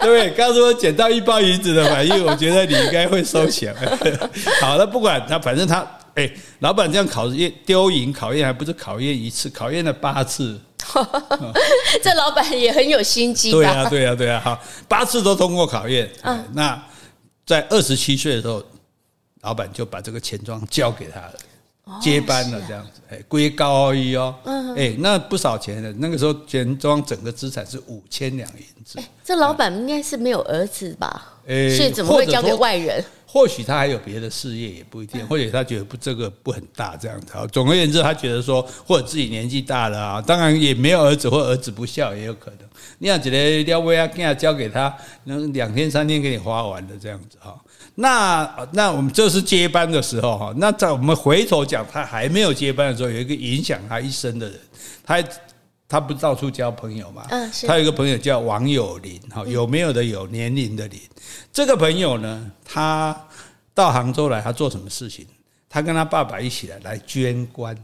[0.00, 0.30] 不对？
[0.30, 3.74] 刚说捡到一包银子的反应，我觉得你应该会收钱。
[4.62, 5.86] 好了，不管他，反正他，
[6.20, 10.60] 哎，老板这样考验丢银考验，还不是考验一次，考验了八次。
[12.02, 13.50] 这老板也很有心机。
[13.50, 16.10] 对呀，对呀，对呀，好，八次都通过考验。
[16.22, 16.82] 嗯，那
[17.46, 18.62] 在二十七岁的时候，
[19.42, 21.34] 老板就把这个钱庄交给他了，
[22.00, 23.00] 接班了，这样子。
[23.10, 24.34] 哎，归高而已哦。
[24.44, 25.92] 嗯，哎，那不少钱的。
[25.94, 28.98] 那个时候钱庄整个资产是五千两银子。
[29.24, 31.34] 这老板应该是没有儿子吧？
[31.48, 33.04] 哎，所以怎么会交给外人？
[33.26, 35.24] 或许他还有别的事业，也不一定。
[35.26, 37.32] 或者他觉得不这个不很大这样子。
[37.32, 42.58] 好，总而言之，他觉得说，或者自己年纪大了啊，当然也没有儿子，或儿子不孝也有可能。
[42.98, 44.92] 你要觉得要不要给他交给他，
[45.24, 47.56] 能两天三天给你花完的这样子哈。
[48.00, 50.54] 那那我们这是接班的时候哈。
[50.56, 54.58] 那在我们回头讲，他还没有接班的时候，有一个影响他一生的人，
[55.04, 55.22] 他。
[55.92, 57.26] 他不到处交朋友嘛？
[57.30, 57.66] 嗯，是。
[57.66, 61.00] 他有一个朋友叫王有龄，哈，有没有的有，年龄的龄。
[61.52, 63.26] 这个朋友呢，他
[63.74, 65.26] 到杭州来，他做什么事情？
[65.68, 67.76] 他跟他爸爸一起来来捐官。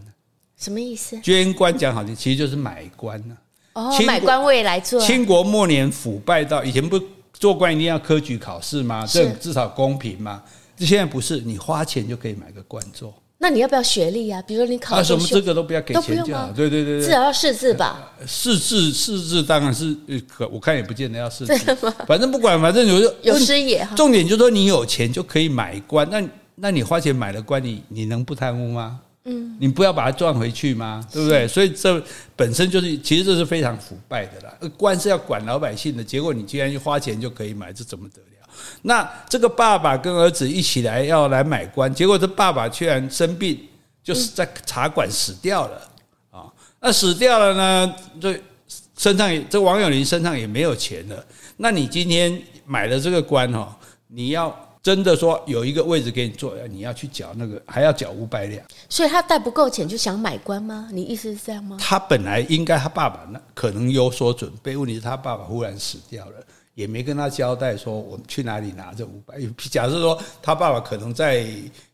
[0.56, 1.20] 什么意思？
[1.20, 3.36] 捐官讲好听，其实就是买官呢。
[3.72, 5.00] 哦，买官位来做。
[5.00, 6.96] 清国末年腐败到以前不
[7.38, 9.06] 做官一定要科举考试吗？
[9.06, 10.42] 这至少公平吗？
[10.76, 10.84] 这。
[10.86, 13.14] 现在不是，你花钱就可以买个官做。
[13.38, 14.40] 那你要不要学历啊？
[14.42, 16.50] 比如说你考啊，什么资格都不要给钱就好。
[16.56, 18.10] 对对对对，至少要识字吧？
[18.26, 19.94] 识字识字当然是
[20.26, 21.76] 可，我看也不见得要识字。
[22.06, 23.94] 反正不管，反正有有师爷哈。
[23.94, 29.00] 重点就是说你有钱就可以买官，那那你花钱买了官，你你能不贪污吗？
[29.28, 31.04] 嗯，你不要把它赚回去吗？
[31.12, 31.48] 对不对？
[31.48, 32.00] 所以这
[32.36, 34.54] 本身就是，其实这是非常腐败的啦。
[34.76, 38.48] 官是要管老百姓的，结果你竟然花钱就可以买，这怎么得了？
[38.82, 43.58] 那这个爸爸跟儿子一起来要来买官，结果这爸爸居然生病，
[44.02, 45.90] 就是在茶馆死掉了
[46.30, 46.46] 啊！
[46.80, 48.40] 那死掉了呢，这
[48.96, 51.26] 身上也这王永林身上也没有钱了。
[51.56, 53.74] 那你今天买了这个官哦，
[54.06, 54.56] 你要
[54.86, 58.64] 真的说有一个位置给你坐，你要去缴那个还要缴五百两。
[58.88, 60.88] 所以他带不够钱就想买官吗？
[60.92, 61.76] 你意思是这样吗？
[61.80, 66.34] 他本来应该他爸爸那可能有所准备，问题是他爸爸忽然死掉了。
[66.74, 69.34] 也没跟他交代说我们去哪里拿这五百。
[69.68, 71.48] 假设说他爸爸可能在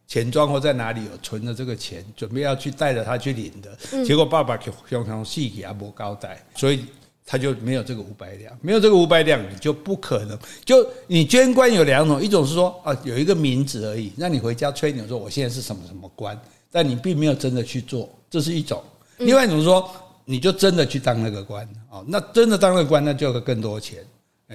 [0.07, 6.85] 钱庄或在哪里有存的这个钱，准备要去带着他去领的，结果爸爸就常常细给他没交代，所以
[7.33, 10.39] 他就没有这个五百两，没有这个五百两，你就不可能。
[10.67, 16.39] 就你捐官有两种，一种是说啊有一个名字而已，让你回家吹牛说我现在是什么什么官，
[16.71, 18.85] 但你并没有真的去做，这是一种。
[19.17, 19.91] 另外一种是说
[20.27, 24.05] 你就真的去当那个官哦，那真的当那个官，那就要更多钱。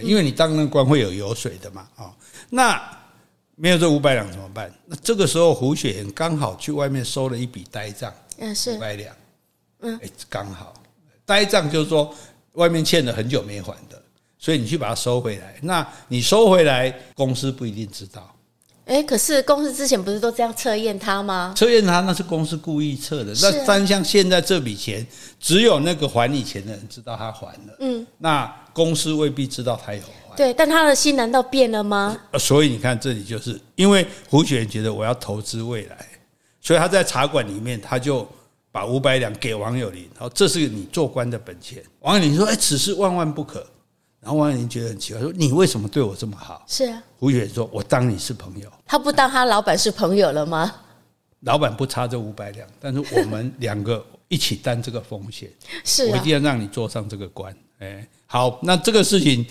[0.03, 2.13] 因为你当那官会有油水的嘛，啊，
[2.51, 2.79] 那
[3.55, 4.71] 没有这五百两怎么办？
[4.85, 9.15] 那这个时候胡雪岩刚好去外面收了一笔呆账，嗯，是五百两，
[9.79, 10.75] 嗯，哎，刚好
[11.25, 12.13] 呆账就是说
[12.57, 14.01] 外面欠了很久没还的，
[14.37, 15.55] 所以你去把它收回来。
[15.61, 18.33] 那你收回来，公司不一定知道。
[18.85, 21.53] 哎，可是公司之前不是都这样测验他吗？
[21.55, 23.33] 测验他那是公司故意测的。
[23.41, 25.05] 那单像现在这笔钱，
[25.39, 27.75] 只有那个还你钱的人知道他还了。
[27.79, 30.35] 嗯，那公司未必知道他有还。
[30.37, 32.17] 对，但他的心难道变了吗？
[32.39, 36.07] 所以你看，这里就是因为胡雪岩觉得我要投资未来，
[36.61, 38.25] 所以他在茶馆里面，他就
[38.77, 41.83] 把五百两给王有林，然后这是你做官的本钱。
[42.01, 43.65] 王有林说：“哎，此事万万不可。”
[44.21, 50.71] 然后王有林觉得很奇怪，说：“你为什么对我这么好？”是啊，胡雪岩说：“我当你是朋友。”他不当他老板是朋友了吗？
[51.41, 55.49] 老板不差这五百两，但是我们两个一起担这个风险，
[55.83, 57.51] 是、啊、我一定要让你坐上这个官。
[57.79, 59.45] 哎，好，那这个事情，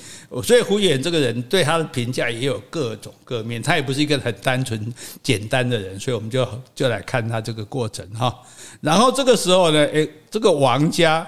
[0.45, 8.33] 所以胡雪岩这个人对他的评价也有各种各面，他也不是一个很单纯简单的人，所以我们就就来看他这个过程哈。
[8.81, 11.27] 然后这个时候呢，哎，这个王家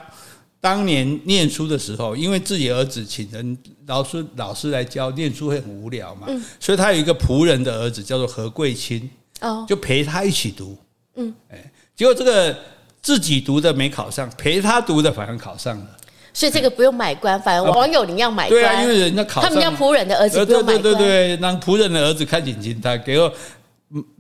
[0.61, 6.29] 当年念书的时候，因为自己儿子请人老师老师来教，念书会很无聊嘛，
[6.61, 9.09] 所以他有一个仆人的儿子叫做何贵清。
[9.41, 10.77] 哦，就陪他一起读，
[11.15, 12.59] 嗯，哎，结果这个
[13.01, 15.97] 自己读的没考上，陪他读的反而考上了，
[16.39, 23.33] 所以这个不用买官，反而王友林要买官，对啊，因为人家考上，他们家仆人的儿子不用买官，对对对对，让仆人的儿子看紧紧他，给我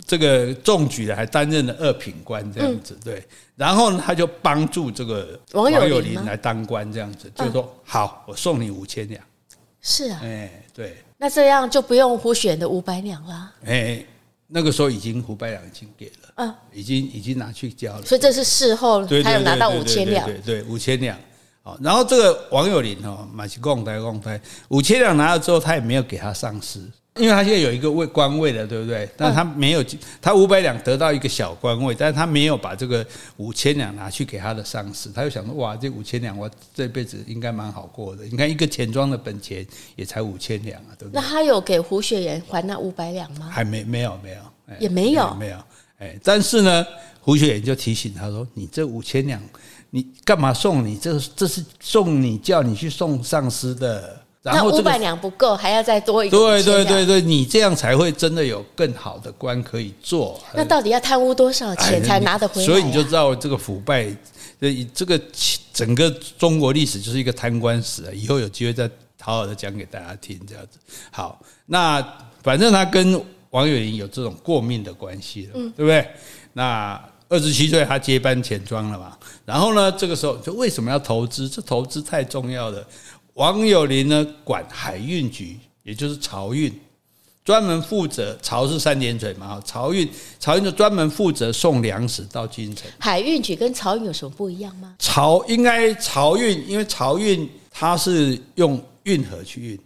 [0.05, 3.23] 这个中举的，还担任了二品官这样子，对，
[3.55, 9.23] 然后呢，他就帮助这个王友林来当官这样子，就说好，我送你五千两，
[9.81, 14.05] 是啊，哎，对，那这样就不用胡选的五百两了，哎。
[14.51, 21.15] 那个时候已经胡百两已经给了，嗯，已经已经拿去交了，所以这是事后他有拿到五千两，对对，五千两，
[21.63, 26.91] 好，然后这个王有林哦，买起共台共台，五千两拿了之后，他也没有给他上司。
[27.17, 29.09] 因为他现在有一个位官位了，对不对？
[29.17, 29.85] 但他没有，
[30.23, 33.05] 他五百两得到一个小官位，但是他没有把这个
[33.39, 35.11] 五千两拿去给他的上司。
[35.13, 38.25] 他就想说，哇，这五千两我这辈子应该蛮好过的。
[38.27, 39.67] 你看一个钱庄的本钱
[39.97, 41.21] 也才五千两啊，对不对？
[41.21, 43.51] 那他有给胡雪岩还那五百两吗？
[43.51, 45.59] 还没，没有，没有，也没有，没有。
[45.99, 46.87] 哎，但是呢，
[47.21, 49.43] 胡雪岩就提醒他说：“你这五千两，
[49.91, 50.97] 你干嘛送你？
[50.97, 56.39] 这这是送你叫你去送上司的。”那五百两不够，还要再多一个。
[56.39, 60.41] 对对对对，你这样才会真的有更好的官可以做。
[60.55, 62.67] 那到底要贪污多少钱才拿得回来？
[62.67, 64.09] 所以你就知道这个腐败，
[64.95, 65.21] 这个
[65.75, 68.11] 整个中国历史就是一个贪官史啊。
[68.15, 68.89] 以后有机会再
[69.21, 70.79] 好好的讲给大家听，这样子。
[71.11, 72.01] 好，那
[72.43, 73.21] 反正他跟
[73.51, 76.09] 王岳林有这种过命的关系了，对不对？
[76.55, 79.17] 那二十七岁他接班钱庄了嘛？
[79.45, 81.49] 然后呢，这个时候就为什么要投资？
[81.49, 82.87] 这投资太重要了。
[83.35, 86.73] 王有林呢，管海运局，也就是漕运，
[87.45, 90.09] 专门负责漕是三点水嘛，漕运
[90.41, 92.91] 漕运就专门负责送粮食到京城。
[92.99, 94.97] 海运局跟漕运有什么不一样吗？
[94.99, 99.79] 漕应该漕运，因为漕运它是用运河去运，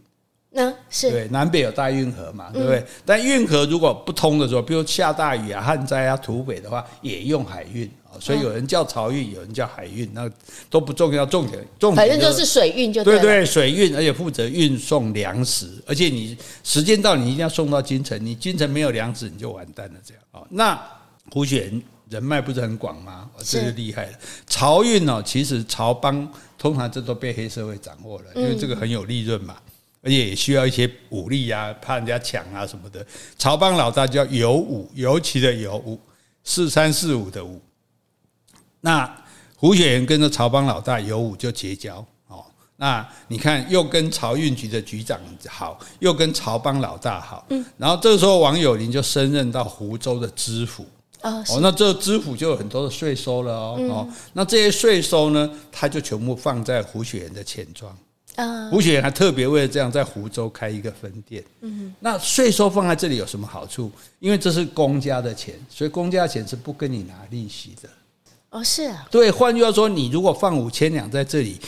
[0.55, 2.79] 嗯、是对南北有大运河嘛，对不对？
[2.79, 7.91] 嗯、但运河如果不通的时候，比如下大雨啊、旱灾啊、土匪的话，也用海运。
[8.21, 10.31] 所以有人叫漕运，有人叫海运，那
[10.69, 20.01] 都不重要，重点重点反正就是水运就对，对对，水运，而且负责运送粮食，而且你时间到，你一定要送到京城，你京城没有粮食，你就完蛋了。
[20.05, 20.79] 这样啊，那
[21.31, 23.31] 胡雪岩人脉不是很广吗？
[23.38, 24.12] 这就厉害了。
[24.47, 29.57] 漕运哦，其实漕帮通常这都被黑社会掌握了，因为这个很有利润嘛，
[30.03, 33.07] 而且也需要一些武力啊，怕人家抢啊什么的。
[33.38, 35.99] 漕帮老大叫有武，尤其的有武，
[36.43, 37.62] 四三四五的武。
[38.81, 39.09] 那
[39.57, 42.45] 胡雪岩跟着漕帮老大有武就结交哦。
[42.75, 47.47] 那你看，又跟漕运局的局长好，又跟漕帮老大好。
[47.51, 47.65] 嗯。
[47.79, 50.85] 然后这个时候，王有林就升任到湖州的知府。
[51.21, 51.45] 哦。
[51.62, 53.77] 那这个知府就有很多的税收了哦。
[53.88, 54.09] 哦。
[54.33, 57.97] 那这些税收呢，他就全部放在胡雪岩的钱庄。
[58.37, 58.68] 啊。
[58.71, 61.42] 胡雪岩还特别为了这样，在湖州开一个分店。
[61.61, 61.95] 嗯。
[62.01, 63.90] 那税收放在这里有什么好处？
[64.21, 67.88] 因为这是公家的钱，所以公家的钱是不跟你拿利息的。
[68.51, 71.59] 哦，是啊，对，换句话说，你如果放五千两在这里，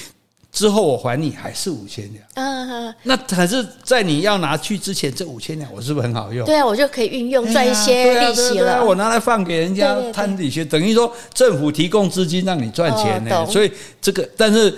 [0.52, 6.44] 之后我还你还是五千两，嗯，那可是，在你要拿去之前，这五千两我是不是很好用？
[6.44, 8.84] 对啊，我就可以运用赚一些利息了。
[8.84, 13.46] 我拿来放给人家摊利息，等于说政府提供资金让你赚钱呢。
[13.46, 14.76] 所以这个，但是，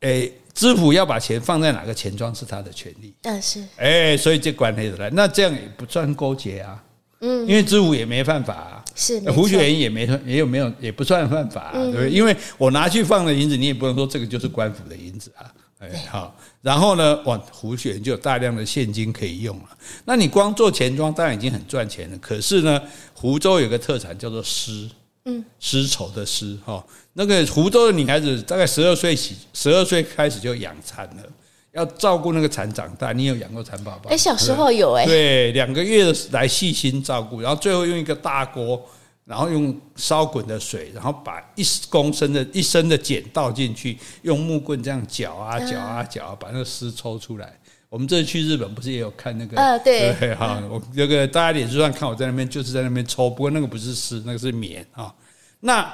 [0.00, 3.14] 诶，知府要把钱放在哪个钱庄是他的权利。
[3.22, 3.64] 嗯，是。
[3.76, 6.82] 诶，所以这管理的来，那这样也不算勾结啊。
[7.24, 12.10] 嗯，因为知府也没犯法啊，是胡雪岩也没也有没有也不算犯法啊，对不对？
[12.10, 15.46] 因为我拿去放的银子，你也不能说这个就是官府的银子啊，
[15.78, 19.68] 哎，好，然后呢，哇，胡雪岩就有大量的现金可以用了。
[20.04, 22.82] 那你光做钱庄当然已经很赚钱了，可是呢，
[23.14, 24.90] 湖州有个特产叫做丝，
[25.26, 26.84] 嗯，丝绸的丝哈，
[27.14, 31.22] 那个湖州的女孩子大概十二岁起，十二岁开始就养蚕了。
[31.72, 34.10] 要照顾那个蚕长大，你有养过蚕宝宝？
[34.10, 35.06] 哎，小时候有哎。
[35.06, 38.78] 对，两个月的来细心照顾，然后最后用一个大锅，
[39.24, 47.58] 然后用烧滚的水，然后把一公升的一升的碱倒进去，用木棍这样搅啊搅啊搅啊，把那个丝抽出来。
[47.88, 49.56] 我们这次去日本不是也有看那个？
[49.56, 55.10] 呃，对，对，好，我那个大家脸书上看我在那边就是在那边抽，不过那个不是丝，那个是棉啊。
[55.60, 55.90] 那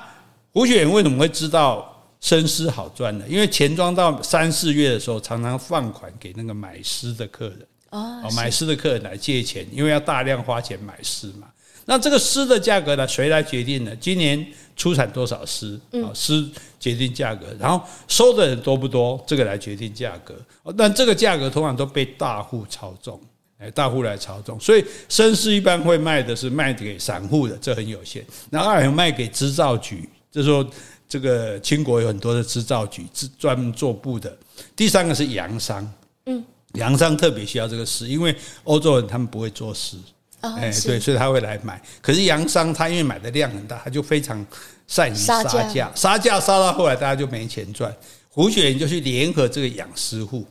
[0.53, 1.94] 胡雪岩为什么会知道？
[2.20, 11.46] 生丝好赚呢，因为钱庄到三四月的时候，常常放款给那个买丝的客人哦，买丝的客人来借钱，因为要大量花钱买丝嘛。
[11.84, 13.94] 那这个丝的价格呢，谁来决定呢？
[14.01, 14.44] 今年
[14.74, 16.11] 出产多少丝啊？
[16.12, 20.34] 丝决定价格，然后收的人多不多，这个来决定价格。
[20.76, 23.20] 但这个价格通常都被大户操纵，
[23.59, 28.26] 哎，大户来操纵，所以生丝一般会卖的是卖给散户的，这很有限。
[28.51, 30.68] 然后还有卖给织造局，就是说。
[31.11, 33.07] 这个清国有很多的织造局，
[33.39, 34.37] 专门做布的。
[34.76, 35.91] 第三个是洋商，
[36.26, 39.97] 嗯，洋商特别需要这个丝，因为欧洲人他们不会做丝，
[40.43, 41.83] 哎，对，所以他会来买。
[42.03, 44.45] 可是洋商他因为买的量很大，他就非常
[44.87, 47.91] 善于杀价，杀价杀到后来大家就没钱赚。
[48.29, 50.47] 胡雪岩就去联合这个养丝户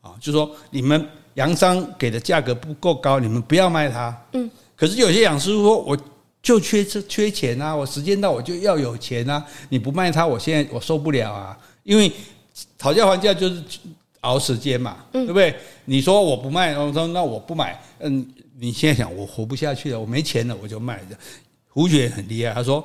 [0.00, 4.20] 啊，就说你们洋商给的价格不够高，你们不要卖它。
[4.32, 5.96] 嗯，可是有些养丝户说我。
[6.42, 7.74] 就缺这缺钱啊！
[7.74, 9.44] 我时间到我就要有钱啊！
[9.68, 11.58] 你不卖它，我现在我受不了啊！
[11.82, 12.10] 因为
[12.78, 13.62] 讨价还价就是
[14.20, 15.54] 熬时间嘛，对不对？
[15.84, 17.78] 你说我不卖，我说那我不买。
[17.98, 18.26] 嗯，
[18.58, 21.00] 你现在想我活不下去了，我没钱了，我就卖。
[21.68, 22.82] 胡雪很厉害，他说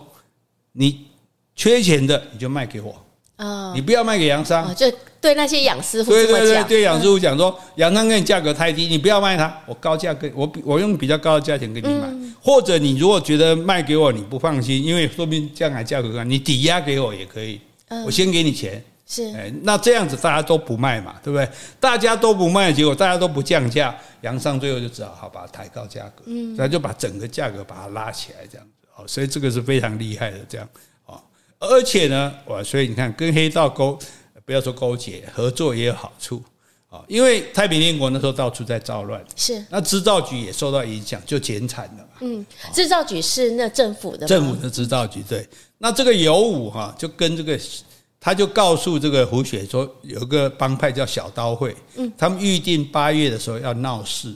[0.73, 1.05] 你
[1.55, 3.01] 缺钱的你就卖给我。
[3.37, 3.73] 啊！
[3.73, 4.85] 你不要卖给杨商，就
[5.25, 12.07] 对那些养师傅对对对对养师傅讲说，洋商跟你价格太低，你不要卖它，我高价给我我用比较高的价钱给你买，
[12.39, 17.59] 或者你如果觉得卖给我你不放心，因为说不定将来价格高，你抵押给我也可以，
[18.05, 19.33] 我先给你钱，是。
[19.35, 21.49] 哎，那这样子大家都不卖嘛，对不对？
[21.79, 30.69] 大家都不卖，结果大家都不降价，杨商最后就只好好把它抬高价格，嗯，那就把整个价格把它拉起来，这样子哦，所以这个是非常厉害的，这样。
[31.07, 31.19] 哦。
[31.59, 33.97] 而且呢，哇所以你看，跟黑道勾
[34.45, 36.41] 不要说勾结，合作也有好处
[36.87, 37.03] 啊。
[37.07, 42.09] 因为太平天国那时候到处在造乱，是那织造局也受到影响，就减产了嘛。
[42.21, 45.47] 嗯，织造局是那政府的，政府的织造局对。
[45.79, 47.59] 那这个尤武哈，就跟这个
[48.19, 54.33] 他就告诉这个胡雪说，有个帮派叫小刀会，嗯，他们预定八月的时候要闹事。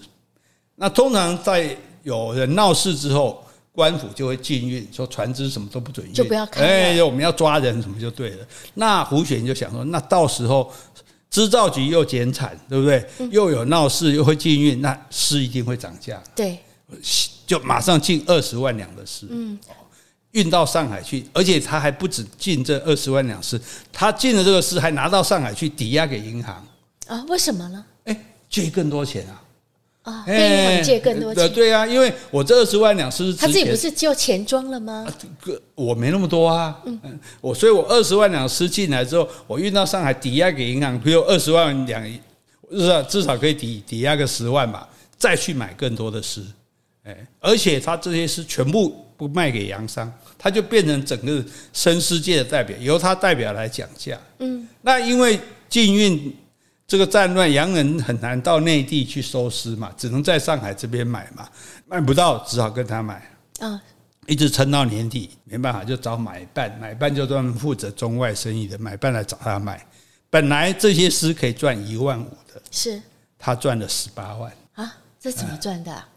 [0.75, 3.43] 那通常在有人闹事之后。
[3.79, 6.61] 官府就会禁运，说船只什么都不准运，就不要开。
[6.61, 8.45] 哎，我们要抓人什么就对了。
[8.73, 10.69] 那胡雪岩就想说，那到时候
[11.29, 13.09] 织造局又减产，对不对？
[13.31, 16.21] 又有闹事，又会禁运，那丝一定会涨价。
[16.35, 16.59] 对，
[17.47, 19.57] 就马上进二十万两的丝，嗯，
[20.31, 23.57] 运到上海去，而且他还不止进这二十万两丝，
[23.93, 26.67] 他进了这个丝还拿到上海去抵押给银行
[27.07, 27.23] 啊？
[27.29, 27.85] 为什么呢？
[28.03, 29.41] 哎，借更多钱啊！
[30.03, 31.45] 啊，跟银行借更多钱？
[31.47, 35.05] 对对啊，因为我这二十万两是他自己不是就钱庄了吗？
[35.75, 42.01] 我没那么多啊，嗯，我所以我二十万两丝进来之后，我运到上海抵押给银行，比如二十万两，
[42.71, 44.87] 至少至少可以抵抵押个十万吧，
[45.17, 46.45] 再去买更多的丝，
[47.03, 51.43] 哎，而且他这些丝全部不卖给洋商，他就变成整个
[51.73, 55.37] 生丝界的代表，由他代表来讲价，嗯，那因为
[55.67, 56.33] 禁运。
[56.89, 61.47] 这个战乱，洋人很难到内地去收尸嘛，只能在上海这边买嘛，
[61.85, 63.79] 买不到只好跟他买啊，
[64.25, 69.85] 一直撑到年底，没办法就找买办，买办就专门负责中外生意的，买办来找他买。
[70.31, 72.99] 本来这些丝可以赚一万五的，是
[73.37, 76.07] 他赚了十八万啊，这怎么赚的啊？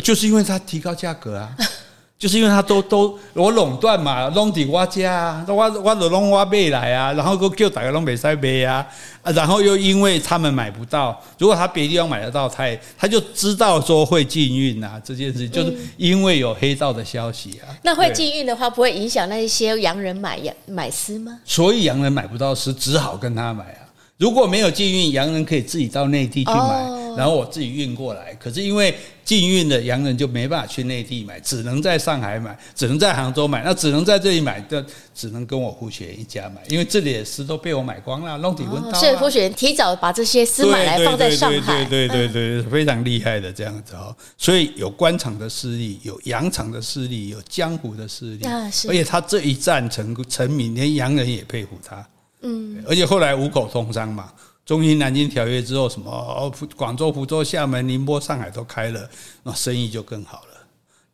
[0.00, 1.56] 就是因为他提高价格啊。
[2.20, 8.86] 就是因为他都都我垄断嘛，拢伫我家啊，我我都拢我买来啊，然后又叫大家拢袂使买啊，
[9.34, 17.72] 然后又因为他们买不到，如果他别地方买得到，他也他就知道说会禁运啊，这件事就是因为有黑道的消息啊。
[17.82, 21.38] 那会禁运的话，不会影响那一些洋人买洋买丝吗？
[21.46, 23.88] 所以洋人买不到丝，只好跟他买啊。
[24.18, 26.99] 如果没有禁运，洋人可以自己到内地去买。
[27.16, 28.94] 然后我自己运过来，可是因为
[29.24, 34.82] 禁运的洋人就没办法去内地买，只能在上海买，只能在杭州买，那只能在这里买，就
[35.14, 38.92] 只能跟我胡雪岩一家买，因为这里的丝都被我买光了，弄底温刀。
[38.98, 44.14] 所以胡雪岩提早把这些丝买来放在上海，对对对对对，非常厉害的这样子哦。
[44.36, 52.04] 所以有官场的势力，有洋场的势力，有江湖的势力，而且他这一战成成名，连洋人也佩服他。
[52.42, 54.32] 嗯，而且后来五口通商嘛。
[54.70, 59.10] 中英南京条约之后，什么广州、福州、厦门、宁波、上海都开了，
[59.42, 60.64] 那生意就更好了。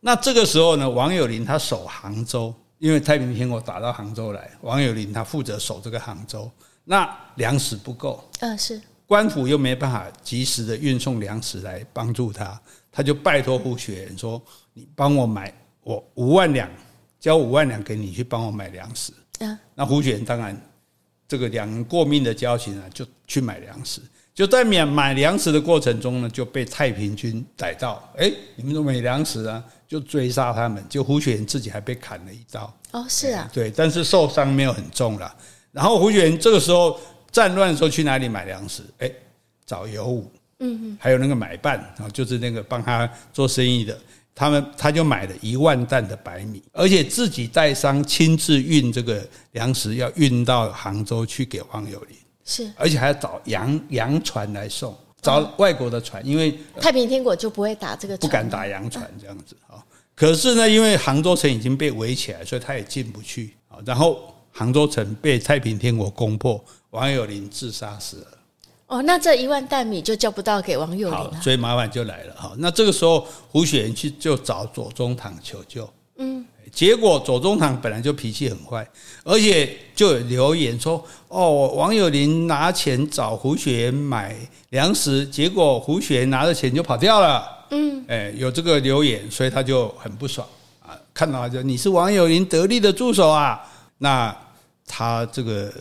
[0.01, 6.51] 那这个时候呢，王有林他守杭州，因为太平天国打到杭州来，王有林他负责守这个杭州。
[6.85, 12.61] 那粮食不够，嗯，是官府又没办法及时的运送粮食来帮助他，
[12.93, 14.39] 他就拜托胡雪岩说
[14.75, 15.51] ：“你帮我买，
[15.81, 16.69] 我五万两，
[17.19, 20.55] 交五万两给你去帮我买粮食。”嗯，那胡雪岩当然。
[21.29, 24.01] 这个两人过命的交情啊，就去买粮食。
[24.35, 28.07] 就在买买粮食的过程中呢，就被太平军逮到。
[28.19, 30.85] 哎，你们都没粮食啊，就追杀他们。
[30.91, 32.79] 就胡雪岩自己还被砍了一刀。
[32.91, 35.35] 哦，是啊，对，但是受伤没有很重了。
[35.73, 37.01] 然后胡雪岩这个时候
[37.33, 38.83] 战乱的时候去哪里买粮食？
[38.99, 39.11] 哎，
[39.65, 43.99] 找尤武，嗯嗯，还有那个买办啊，就是那个帮他做生意的，
[44.39, 52.17] 他们他就买了一万担的白米，而且自己带伤亲自运这个粮食，要运到杭州去给王有林。
[52.45, 59.83] 是，而且还要找洋洋船来送，找外国的船，因为太平天国就不会打这个船，不敢打洋船这样子啊。
[60.15, 63.79] 可是呢，因为杭州城已经被围起来，所以他也进不去啊。
[63.87, 68.36] 然后杭州城被太平天国攻破，王有林自杀死了。
[68.87, 72.53] 哦，那这一万担米就交不到给王有林了，所以麻烦就来了哈。
[72.59, 76.45] 那这个时候，胡雪岩去就找左宗棠求救，嗯。
[76.73, 78.87] 结果左宗棠本来就脾气很坏，
[79.25, 84.37] 而且就有留言说：“哦，王友林拿钱找胡雪岩买
[84.71, 90.47] 粮食，结果胡雪岩拿着钱就跑掉了。”嗯，哎，有这个留言，所以他就很不爽
[90.85, 90.99] 啊！
[91.15, 93.65] 看到他就你是王友林得力的助手啊，
[93.99, 94.37] 那
[94.87, 95.73] 他这个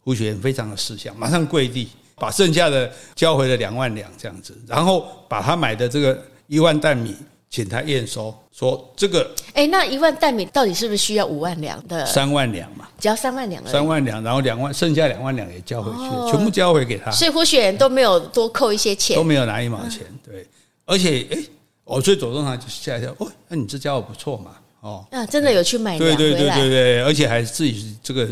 [0.00, 1.86] 胡雪岩非常的识相，马上跪地
[2.20, 6.16] 把剩下的交回了两万两这样子，然后把他买的这个
[6.46, 7.16] 一万担米。
[7.52, 12.06] 请他验收，说这个，哎，那一万担米到底是不是需要五万两的？
[12.06, 13.60] 三万两嘛，只要三万两。
[13.66, 17.10] 三万两，然后两万，剩下两万两也交回去，哦、全部交回给他。
[17.10, 20.46] 所以胡雪岩都没有多扣一些钱，都没有拿一毛钱，对。
[20.86, 21.38] 而且，哎，
[21.82, 24.52] 哦，所以左宗棠就吓一跳，哦，那你这家伙不错嘛，
[24.82, 28.28] 哦，啊，真的有去买粮对对对对对，而且还自己这个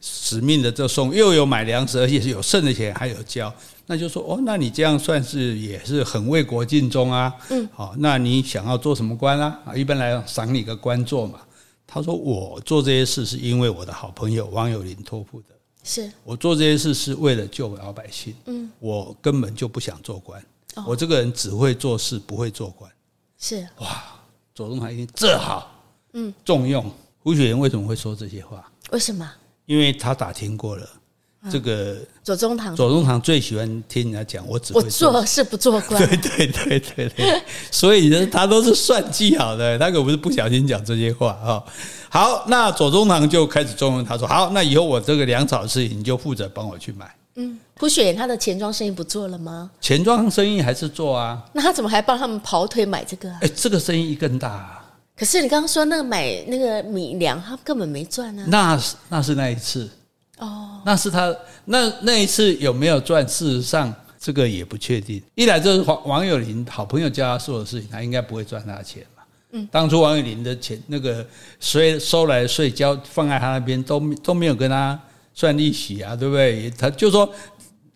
[0.00, 3.52] 使命的这送，又有买粮食，而且是有剩的钱还有交。
[3.86, 7.34] 那就说哦，那你这样算是也是很为国尽忠啊。
[7.48, 9.60] 嗯，好，那你想要做什么官啊？
[9.64, 11.40] 啊，一般来讲赏你个官做嘛。
[11.86, 15.46] 他说我做这些事是因为我的好朋友王有林托付的。
[15.82, 18.34] 是我做这些事是为了救老百姓。
[18.44, 20.38] 嗯，我根本就不想做官。
[20.74, 22.90] 哦，我这个人只会做事，不会做官。
[23.38, 24.02] 是哇，
[24.54, 25.82] 左宗棠一听这好，
[26.12, 26.84] 嗯，重用
[27.20, 28.70] 胡雪岩为什么会说这些话？
[28.90, 29.26] 为什么？
[29.68, 30.88] 因为他打听过了。
[31.48, 36.04] 这个左宗棠，左宗棠最喜欢听人家讲，我只会做，我做事不做官。
[36.04, 41.62] 对对对对对， 所以呢，他都是算计好的，他可不是不小心讲这些话啊。
[42.10, 49.70] 好，那左宗棠就开始重用他说：“好，那以后我这个粮草的事情你就负责帮我去买。”嗯，胡雪岩他的钱庄生意不做了吗？
[49.80, 51.40] 钱庄生意还是做啊。
[51.52, 53.30] 那他怎么还帮他们跑腿买这个？
[53.40, 54.77] 哎，这个生意更大啊。
[55.18, 58.44] 可是你刚刚说那个买那个米粮，他根本没赚啊。
[58.46, 59.90] 那是那是那一次。
[60.38, 63.26] 哦，那是他那那一次有没有赚？
[63.26, 65.20] 事实上，这个也不确定。
[65.34, 69.24] 一来就是王王友林好朋友叫他做的事情，他应该不会赚他的钱嘛。
[69.50, 71.26] 嗯，当初王有林的钱那个
[71.58, 74.96] 税收来的税交放在他那边，都都没有跟他
[75.34, 76.70] 算利息啊，对不对？
[76.78, 77.28] 他就说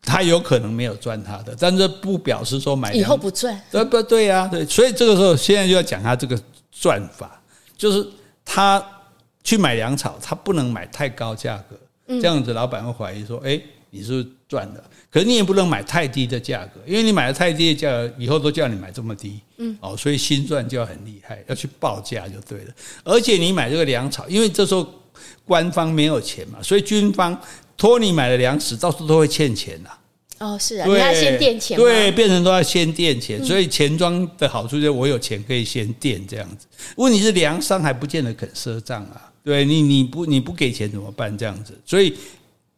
[0.03, 3.61] 他有可能没有赚他的，但是不表示说买以后不赚。
[3.71, 4.49] 对不对呀？
[4.51, 6.37] 对，所以这个时候现在就要讲他这个
[6.73, 7.41] 赚法，
[7.77, 8.05] 就是
[8.45, 8.85] 他
[9.45, 11.77] 去买粮草，他不能买太高价格。
[12.21, 13.61] 这样子，老板会怀疑说：“哎，
[13.91, 14.85] 你是不是赚了？
[15.11, 19.41] 可是你也不能买太低的价格，因为你买的太低的价格，以后都叫你买这么低。
[19.59, 22.75] 嗯，哦，所以新赚就要很厉害，要去报价就对了。
[23.05, 24.87] 而且你买这个粮草，因为这时候
[25.45, 27.41] 官方没有钱嘛，所以军方
[27.77, 29.91] 托你买的粮食，到处都会欠钱的。
[30.43, 33.43] 哦，是啊，你要先垫钱，对，变成都要先垫钱。
[33.45, 36.67] 所以钱庄的好处就是我有钱可以先垫这样子。
[36.97, 41.37] 问题是粮商还不见得肯赊账啊。”对你，你不你不给钱怎么办？
[41.37, 42.17] 这样子，所以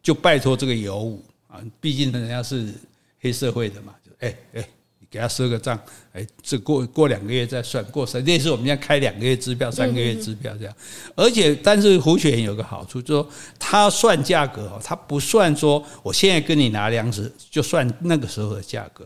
[0.01, 2.73] 就拜托这个尤武啊，毕竟人家是
[3.19, 4.74] 黑社会的嘛，就哎哎，你
[5.15, 5.79] 给他赊个账，
[6.11, 10.75] 哎，这过过两个月再算，过三，类似我们现在开两个月支票、三个月支票这样。
[11.15, 19.05] 而且，但是胡雪岩有个好处，就是说他算价格哦，他不算说我现在跟你拿粮食就算那个时候的价格，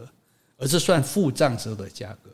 [0.57, 2.31] 而是算付账时候的价格，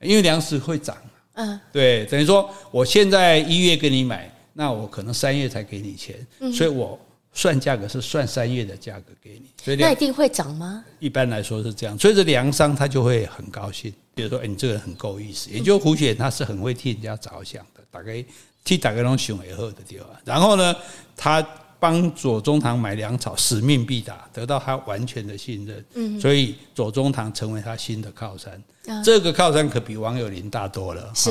[0.00, 0.96] 因为粮食会涨。
[1.32, 4.32] 嗯，对，等于说我现在一月跟你买。
[4.60, 6.16] 那我可能三月才给你钱，
[6.52, 6.98] 所以我
[7.38, 9.48] 算价格是算三月的价格给你。
[9.62, 10.84] 所以那一定会涨吗？
[10.98, 15.48] 一般来说是这样，所以这粮商他就会很高兴，比如说，哎，你这个人很够意思。
[15.50, 18.24] 也就胡雪岩他是很会替人家着想的，大概
[18.64, 20.08] 替大家拢想以后的地方。
[20.24, 20.74] 然后呢，
[21.16, 21.40] 他
[21.78, 25.84] 帮左宗棠买粮草，使命必达，得到他完全的信任。
[25.94, 28.60] 嗯，所以左宗棠成为他新的靠山。
[29.04, 31.12] 这个靠山可比王有林大多了。
[31.14, 31.30] 是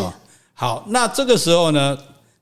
[0.54, 1.98] 好，那这个时候呢？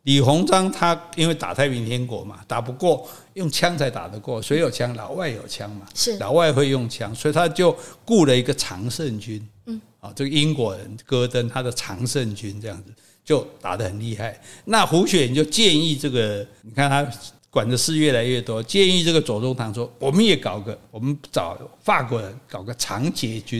[0.05, 4.39] 李鸿章他因为打太平天国嘛，打不过，用枪才打得过。
[4.39, 4.95] 谁有枪？
[4.95, 5.81] 老外有枪嘛。
[5.95, 7.75] 是老外会用枪，所以他就
[8.05, 9.43] 雇了一个常胜军。
[9.65, 12.93] 嗯，啊，这个英国人戈登他的常胜军这样子
[13.23, 14.39] 就打得很厉害。
[14.65, 17.03] 那胡雪岩就建议这个，你看他
[17.49, 23.59] 管的事越来越多，建议这个左宗棠说，我们也搞个，我们找法国人搞个长捷军，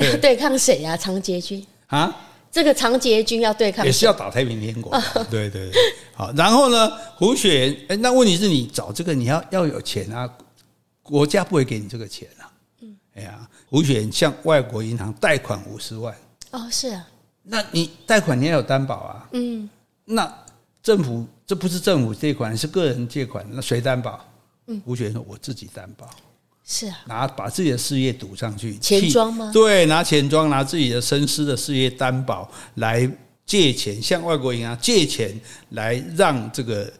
[0.00, 0.96] 要 对抗谁呀？
[0.96, 2.14] 长捷军啊？
[2.50, 4.92] 这个长捷军要对抗，也是要打太平天国。
[5.30, 5.80] 对对对，
[6.14, 6.32] 好。
[6.32, 10.28] 然后呢，胡雪岩，哎，那问题是你找这个，你要要有钱啊，
[11.02, 12.50] 国家不会给你这个钱啊。
[12.80, 16.14] 嗯，哎呀，胡雪岩向外国银行贷款五十万。
[16.50, 17.06] 哦，是啊。
[17.42, 19.28] 那你贷款你要有担保啊。
[19.32, 19.68] 嗯。
[20.04, 20.32] 那
[20.82, 21.26] 政府。
[21.48, 24.22] 这不是政府借款，是个人借款，那谁担保？
[24.66, 26.06] 嗯，胡雪岩说：“我自己担保。”
[26.70, 29.50] 是啊，拿把自己的事业赌上去，钱庄吗？
[29.54, 33.10] 对，拿钱庄，拿自己的深思的事业担保来
[33.46, 35.40] 借钱，向外国银行借钱
[35.70, 36.92] 来让这个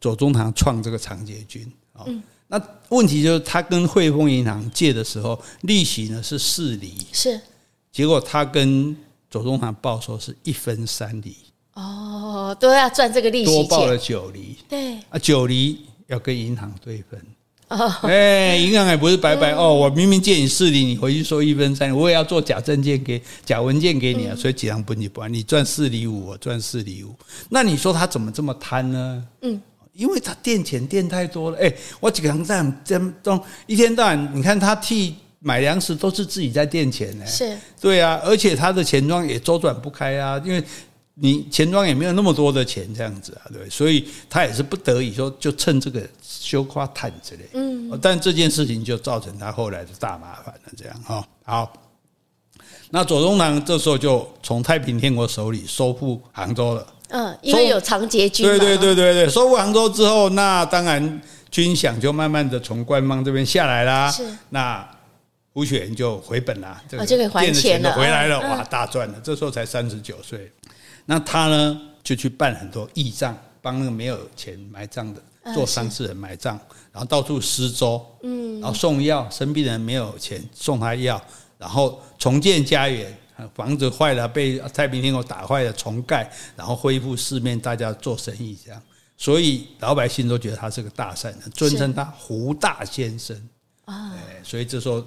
[0.00, 2.04] 左宗棠创这个长捷军啊。
[2.06, 7.40] 嗯，那问题就是他跟汇丰银行借的时候，利息呢是四厘，是，
[7.90, 8.96] 结果他跟
[9.28, 11.36] 左宗棠报说是一分三厘。
[11.74, 17.20] 哦，都要赚这个利息，多报了九厘，对啊，九厘要跟银行对分。
[17.70, 27.14] 哦，哎，银行也不是白白哦，我明明借你四厘，你回去收一分三，我也要做假证件给假文件给你啊，所以几行不你不你赚四厘五，我赚四厘五，
[27.48, 29.24] 那你说他怎么这么贪呢？
[29.42, 29.62] 嗯，
[29.92, 37.56] 因为他垫钱垫太多了，哎，我几个人在这中一天到晚，你看他替买粮食都是自己在垫钱呢，是。
[37.80, 40.60] 对啊，而且他的钱庄也周转不开啊，因为。
[41.22, 51.22] 你钱庄也没有那么多的钱这样子啊，对，所以他也是不得已说，就趁这个修夸探之类，嗯，但这件事情就造成他后来的大麻烦了，这样哈。
[51.44, 51.70] 好，
[52.88, 64.88] 那左宗棠这时候就从太平天国手里收复杭州了，嗯，因为有长捷军，对对对对对，收复杭州之后，那当然军饷就慢慢的从官方这边下来啦，是，那
[65.52, 70.50] 胡雪岩就回本了，这个就可以还钱了，回来了，哇，大赚了，这时候才三十九岁。
[71.06, 75.22] 那他呢，就去办很多义葬，帮那个没有钱埋葬的
[75.54, 76.58] 做丧事人埋葬，
[76.92, 81.20] 然后到处施粥，嗯，然后送药，生病人没有钱送他药，
[81.58, 83.16] 然后重建家园，
[83.54, 88.80] 房子坏了被太平天国打坏了重盖，然后恢复市面，大家做生意这样，
[89.16, 93.48] 所以老百姓都觉得他是个大善人，尊称他胡大先生。
[93.86, 95.04] 啊，所以这时候，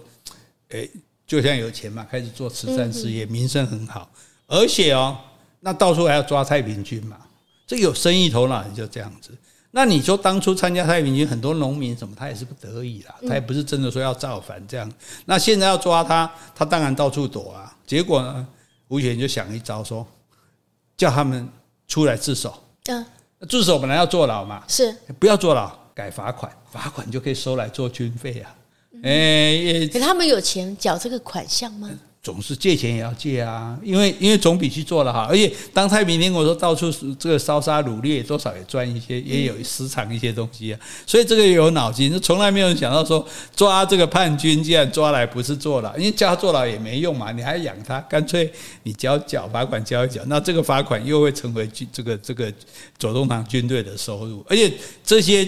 [0.69, 0.87] 哎，
[1.25, 4.11] 就像有钱嘛，开始做慈善事业，名声很好，
[4.47, 5.17] 而且哦。
[5.63, 7.17] 那到处还要抓太平军嘛？
[7.65, 9.31] 这有生意头脑，你就这样子。
[9.71, 14.91] 那你说当初参加太平军，很多农民什么，他也是不得已啦，他也不是真的说要造反这样。
[15.25, 17.75] 那现在要抓他，他当然到处躲啊。
[17.87, 18.45] 结果呢，
[18.89, 20.05] 胡雪岩就想一招，说
[20.97, 21.47] 叫他们
[21.87, 22.53] 出来自首。
[22.89, 23.05] 嗯，
[23.49, 28.55] 自首本来要坐牢嘛，是不要坐牢，改罚款，罚款就可以收来做军费啊。
[29.01, 31.89] 哎，可他们有钱缴这个款项吗？
[32.23, 48.49] 总是借钱也要借啊，因为因为总比去做了好，而且当太平天国说到处这个烧杀掳掠，多少也赚一些，也有私藏一些东西啊，所以这个也有脑筋，就从来没有想到说抓这个叛军，既然抓来不是坐牢，因为叫他坐牢也没用嘛，你还养他，干脆
[48.83, 52.49] 你交缴罚款交一缴，那这个罚款又会成为军这个这个
[52.97, 54.71] 左宗棠军队的收入，而且
[55.03, 55.45] 这些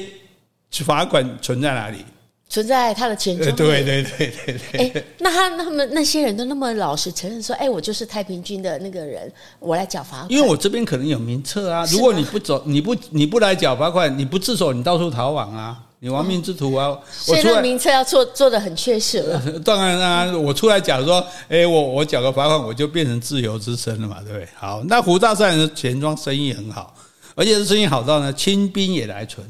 [0.72, 2.00] 罚款存在哪里？
[2.48, 3.56] 存在他的钱庄。
[3.56, 4.80] 对对对对对。
[4.80, 10.32] 哎，那他那么那些人都那么老实承认说，哎，我就是太平军的那个人，我来缴罚款。
[10.32, 16.88] 因为我这边可能有名册啊，如果你不走，你不你不来缴罚款，你不自首，你到处逃亡啊，你亡命之徒啊。
[16.88, 19.42] 哦、我出来名册要做做的很确实了。
[19.66, 24.48] 当然啊，我出来讲说，哎，我我缴个罚款，我就变成自由之身了嘛，对不对？
[24.56, 26.94] 好，那胡大善人的钱庄生意很好，
[27.34, 29.46] 而且这生意好到呢，清兵也来存。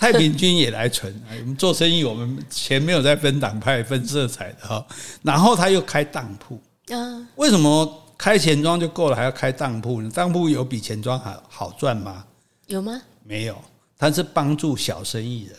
[0.00, 4.86] 太平军也来存，我们做生意，我们钱没有在分党派、分色彩的哈。
[5.20, 10.10] 然后他又开当铺，嗯，为什么开钱庄就够了，还要开当铺呢？
[10.14, 12.24] 当铺有比钱庄好好赚吗？
[12.68, 12.98] 有吗？
[13.24, 13.62] 没有，
[13.98, 15.54] 他是帮助小生意人。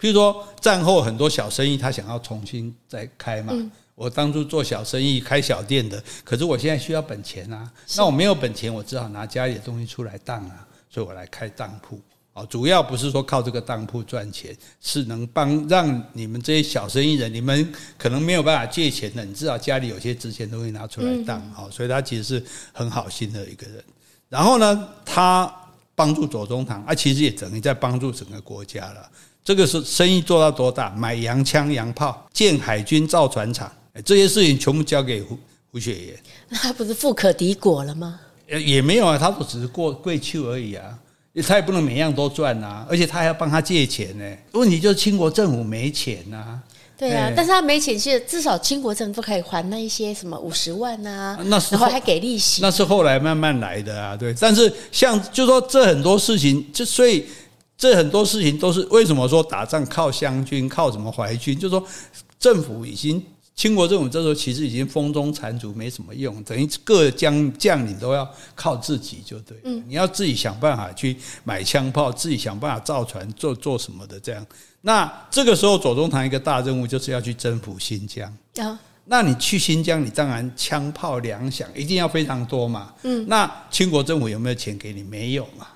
[0.00, 3.54] 譬如说战后很多小生意，他想要重新再开嘛。
[3.94, 12.00] 我当初做小生意开小店的，可是我现在需要本钱啊，那我没有本钱，我只好拿家里的东西出来当啊，所以我来开当铺。
[12.44, 23.82] 主要不是说靠这个当铺赚钱，是能帮让你们这些小生意人，你们可能没有办法借钱的，你至少家里有些值钱东西拿出来当，好，所以他其实是很好心的一个人。
[24.28, 25.50] 然后呢，他
[25.94, 29.08] 帮助左宗棠，啊，其实也等于在帮助整个国家了。
[29.42, 30.90] 这个是生意做到多大？
[30.90, 33.70] 买洋枪洋炮，建海军造船厂，
[34.04, 35.38] 这些事情全部交给胡
[35.70, 36.18] 胡雪岩。
[36.48, 38.20] 那他不是富可敌国了吗？
[38.48, 40.98] 也没有啊，他只是过贵秋而已啊。
[41.42, 44.36] 他也不能每样都赚呐，而且他还要帮他借钱呢。
[44.52, 46.60] 问题就是清国政府没钱呐。
[46.98, 52.62] 对啊，但是他没钱，其实至少清国政府可以还那一些什么五十万啊，那时候还给利息。
[52.62, 54.34] 那是后来慢慢来的啊，对。
[54.40, 57.26] 但是像就说这很多事情，就所以
[57.76, 61.54] 这很多事情都是为什么说打仗靠湘军，靠什么淮军？
[61.58, 61.86] 就是说
[62.38, 63.22] 政府已经。
[63.56, 69.56] 清国政府这时候其实已经风中残烛，没什么用，等于各将将领都要靠自己就对。
[69.64, 74.46] 嗯，你要自己想办法去买枪炮，自己想办法造船，做做什么的这样。
[74.82, 78.30] 那这个时候，左宗棠一个大任务就是要去征服新疆。
[78.56, 82.92] 啊，那你去新疆，你当然枪炮粮饷一定要非常多嘛。
[83.04, 85.02] 嗯，那清国政府有没有钱给你？
[85.02, 85.66] 没有嘛，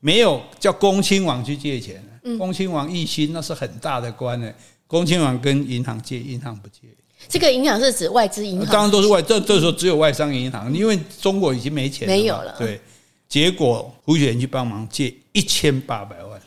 [0.00, 2.04] 没有，叫恭亲王去借钱。
[2.24, 4.52] 嗯，恭亲王奕訢那是很大的官呢。
[4.88, 6.80] 恭亲王跟银行借，银行不借。
[7.28, 9.22] 这个银行是指外资银行，当然都是外。
[9.22, 12.54] 这这时候只有外商银行，因为中国已经没钱了，没有了。
[12.58, 12.80] 对，
[13.28, 16.40] 结果胡雪岩去帮忙借一千八百万。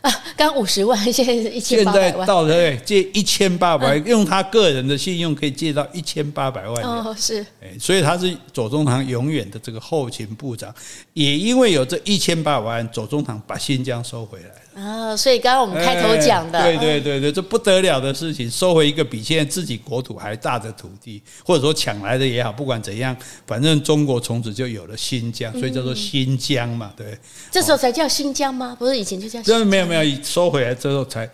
[0.00, 2.10] 啊，刚五十万， 现在是一千八百万。
[2.12, 6.84] 现在到了借一千八百万，用他个人的信用可以借到一千八百万。
[6.84, 7.44] 哦，是。
[7.80, 10.72] 所以他是左宗棠永远的这个后勤部长，
[11.14, 14.54] 也因为有这一千八百万，左宗棠把新疆收回来了。
[14.78, 27.18] 啊，所以刚刚我们开头讲的，对对对对，这不得了的事情，收回一个比现在自己国土还大的土地，或者说抢来的也好，不管怎样，反正中国从此就有了新疆，所以叫做新疆嘛，对。
[27.50, 28.76] 这时候才叫新疆吗？
[28.78, 29.66] 不是以前就叫新疆？
[29.66, 31.28] 没有没有，收回来之后才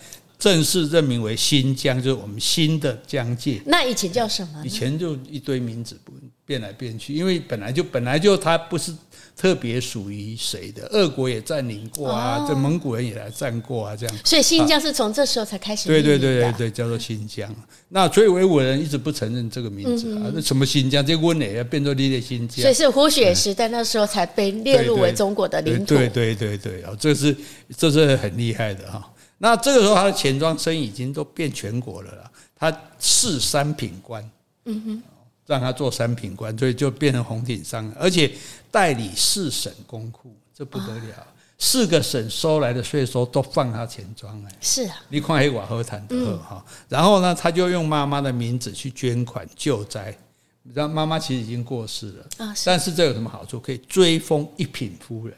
[0.44, 3.62] 正式任命为新疆，就是我们新的疆界。
[3.64, 4.62] 那以前叫什么？
[4.62, 5.98] 以前就一堆名字
[6.44, 8.94] 变来变去，因为本来就本来就它不是。
[9.36, 10.86] 特别属于谁的？
[10.92, 14.16] 俄国也占领过啊，这蒙古人也来占过啊，这样。
[14.24, 15.88] 所以新疆是从这时候才开始。
[15.88, 17.52] 对对对对对，叫做新疆。
[17.88, 21.04] 那所以维吾尔人一直不承认这个名字啊，那什么新疆？
[21.04, 22.62] 这温也要变作你的新疆。
[22.62, 25.96] 所以是胡雪时代那时候才被列入为中国的领土。
[25.96, 27.36] 对对对对啊，这是
[27.76, 29.10] 这是很厉害的哈。
[29.38, 34.30] 那这个时候他的钱庄生意已经都变全国了啦，他是三品官。
[34.64, 35.02] 嗯哼。
[35.46, 38.32] 让他做三品官，所以就变成红顶商，而且
[38.70, 41.26] 代理四省公库，这不得了。
[41.58, 46.64] 四个省收来的税收都放他钱庄哎，是啊，你看黑瓦和坦德哈。
[46.88, 50.16] 然后呢，他就用妈妈的名字去捐款救灾。
[50.62, 53.60] 你知道妈妈其实已经过世了啊，但是这有什么好处？
[53.60, 55.36] 可以追封一品夫人。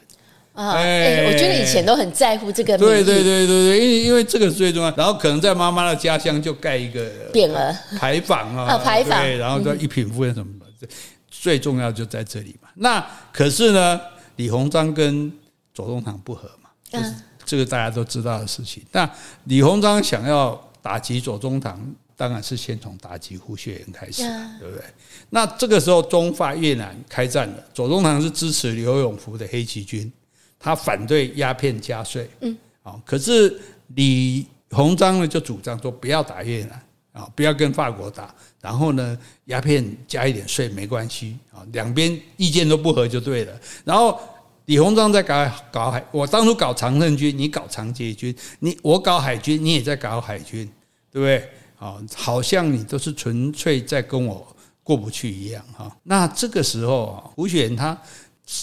[0.57, 2.75] 啊，哎，我觉得以前都很在乎这个。
[2.75, 4.91] 对对对对对，因为因为这个是最重要。
[4.95, 9.21] 然后可能在妈妈的家乡就盖一个匾额牌坊啊，牌坊。
[9.21, 10.51] 对，然后叫一品夫人什么
[10.81, 10.87] 的，
[11.29, 12.69] 最重要就在这里嘛。
[12.73, 14.01] 那可是呢，
[14.37, 15.31] 李鸿章跟
[15.75, 18.81] 左宗棠不和嘛，嗯，这个大家都知道的事情。
[18.91, 19.07] 那
[19.43, 21.79] 李鸿章想要打击左宗棠，
[22.15, 24.23] 当然是先从打击胡雪岩开始，
[24.59, 24.83] 对不对？
[25.29, 30.11] 那这个时候中法越南开战了，左宗棠是支持刘永福的黑旗军。
[30.59, 33.59] 他反对鸦片加税，嗯，啊，可是
[33.95, 36.81] 李鸿章呢就主张说不要打越南
[37.13, 43.53] 啊，不要跟法国打，然后呢鸦片加一点税没关系啊，两边意见都不合就对了。
[43.85, 44.19] 然后
[44.65, 50.67] 李鸿章在搞搞海，我当初搞常胜军，你搞长捷军，你我搞海军，你也在搞海军，
[51.11, 51.49] 对不对？
[51.79, 54.45] 啊，好像你都是纯粹在跟我
[54.83, 55.95] 过不去一样哈。
[56.03, 57.95] 那这个时候啊，胡雪岩他。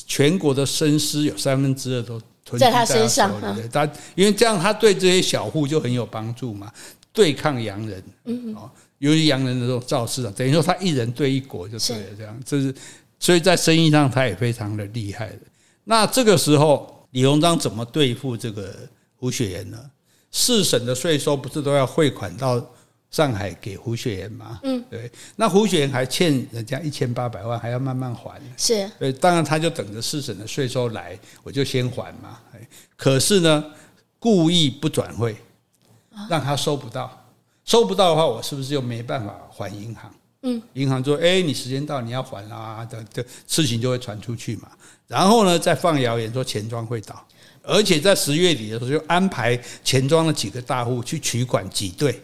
[0.06, 3.30] 全国的生师有三分之二都吞在他身上，
[3.70, 6.72] 他因为这样，他对这些小户就很有帮助嘛，
[7.12, 8.56] 对抗洋人，嗯，
[8.98, 12.74] 由于洋人的这种造势啊，等于说他一人对一国就对了，这样，这是
[13.20, 15.40] 所以在生意上他也非常的厉害的。
[15.84, 18.74] 那这个时候，李鸿章怎么对付这个
[19.16, 19.78] 胡雪岩呢？
[20.32, 22.64] 四省的税收不是都要汇款到？
[23.14, 32.40] 上海给胡雪岩嘛，嗯，对，那胡雪岩还欠人家一千八百万，还要慢慢还，是，对，当然他就等着四省的税收来，我就先还嘛，
[32.96, 33.64] 可是呢，
[34.18, 35.36] 故意不转会，
[36.28, 37.24] 让他收不到，
[37.64, 40.12] 收不到的话，我是不是就没办法还银行？
[40.42, 44.68] 嗯，银行说，哎，你时间到，你要还啦，这这事情就会传出去嘛，
[45.06, 47.24] 然后呢，再放谣言说钱庄会倒，
[47.62, 52.20] 而且在十月底的时候，就安排钱庄的几个大户去取款挤兑。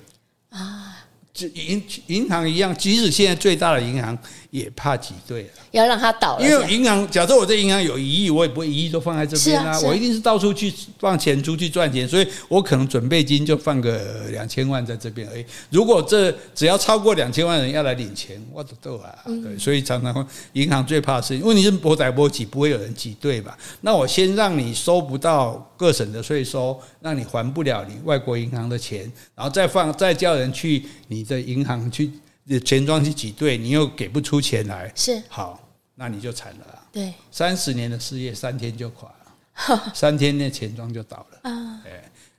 [0.51, 4.17] 啊，这银银行一样，即使现在最大的银行
[4.51, 6.45] 也怕挤兑了，要让它倒了。
[6.45, 15.45] 因为银行，假设我这银行有一亿，我也不会一亿都放在这边啊，我一定是到处去放钱出去赚钱，所以我可能准备金就放个两千万在这边而已。
[15.71, 23.57] 如果这只要超过两千万人要来领钱，我都逗啊，对，所以常常银行最怕的是，问题是博歹博挤，不会有人挤兑吧？
[23.83, 29.01] 那我先让你收不到各省的税收，让你还不了你外国银行的钱，
[29.37, 32.11] 然后再放，再叫人去你的银行去
[32.59, 36.83] 钱庄去挤兑，你又给不出钱来，是好，那你就惨了。
[36.91, 41.51] 对，三十年的事业三天就垮了， 三天那钱庄就倒了。
[41.51, 41.83] 啊，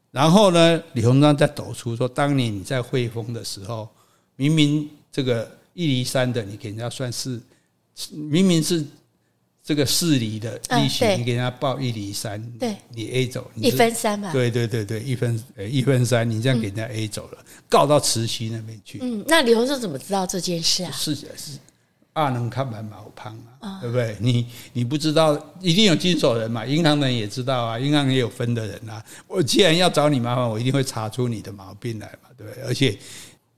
[0.09, 3.88] 然后呢，李鸿章在抖出说，当年你在汇丰的时候，
[4.36, 7.39] 明明这个一厘三的，你给人家算是，
[8.12, 8.86] 明明是。
[9.64, 18.99] 这个四厘的利息，嗯、你给人家报一厘三，对，你 A 走，你一分三嘛，对对对对，一分呃一分三，你这样给人家 A 走了，嗯、告到慈溪那边去。
[19.01, 20.91] 嗯，那李鸿忠怎么知道这件事啊？
[20.91, 21.28] 是是
[22.14, 24.18] 阿能看板毛胖啊，对不对？
[24.20, 29.01] 你你不知道，一定有经手人嘛，银行人也知道啊，银行也有分的人啊。
[29.28, 32.64] 我既然要找你麻烦，我一定会查出你的毛病来嘛，对不对？
[32.64, 32.97] 而且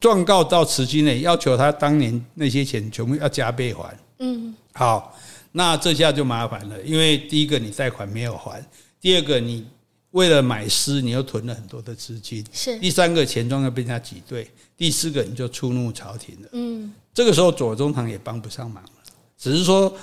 [0.01, 3.97] 状告到慈溪呢，要求他当年那些钱全部要加倍还。
[4.19, 5.17] 嗯，好。
[5.55, 8.61] 那这下就麻烦了，因为第一个你贷款没有还，
[8.99, 9.65] 第二个你
[10.09, 16.49] 为了买诗，你又囤了很多的资金，是第三个钱庄又被人家挤兑，第四个你就触怒朝廷了。
[16.53, 18.89] 嗯，这个时候左宗棠也帮不上忙了，
[19.37, 19.95] 只是说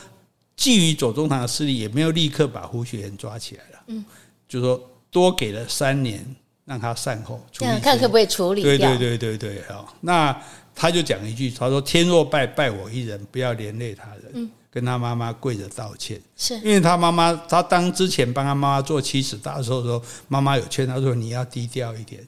[0.56, 3.84] 觊觎左宗棠的势力，也没有立刻把胡雪岩抓起来了。
[3.88, 4.04] 嗯，
[4.48, 6.24] 就是说多给了三年
[6.64, 8.76] 让他善后处理，看可不可以处理掉。
[8.76, 10.40] 对对对对对，好，那
[10.76, 14.50] 他就讲一句，他说：“天若败，败我一人，不要连累他人。”嗯。
[14.72, 22.24] 跟他妈妈跪着道歉，是因为他妈妈，他当之前帮他妈妈做七十大寿的时候，妈妈有劝他说，你要低调一点，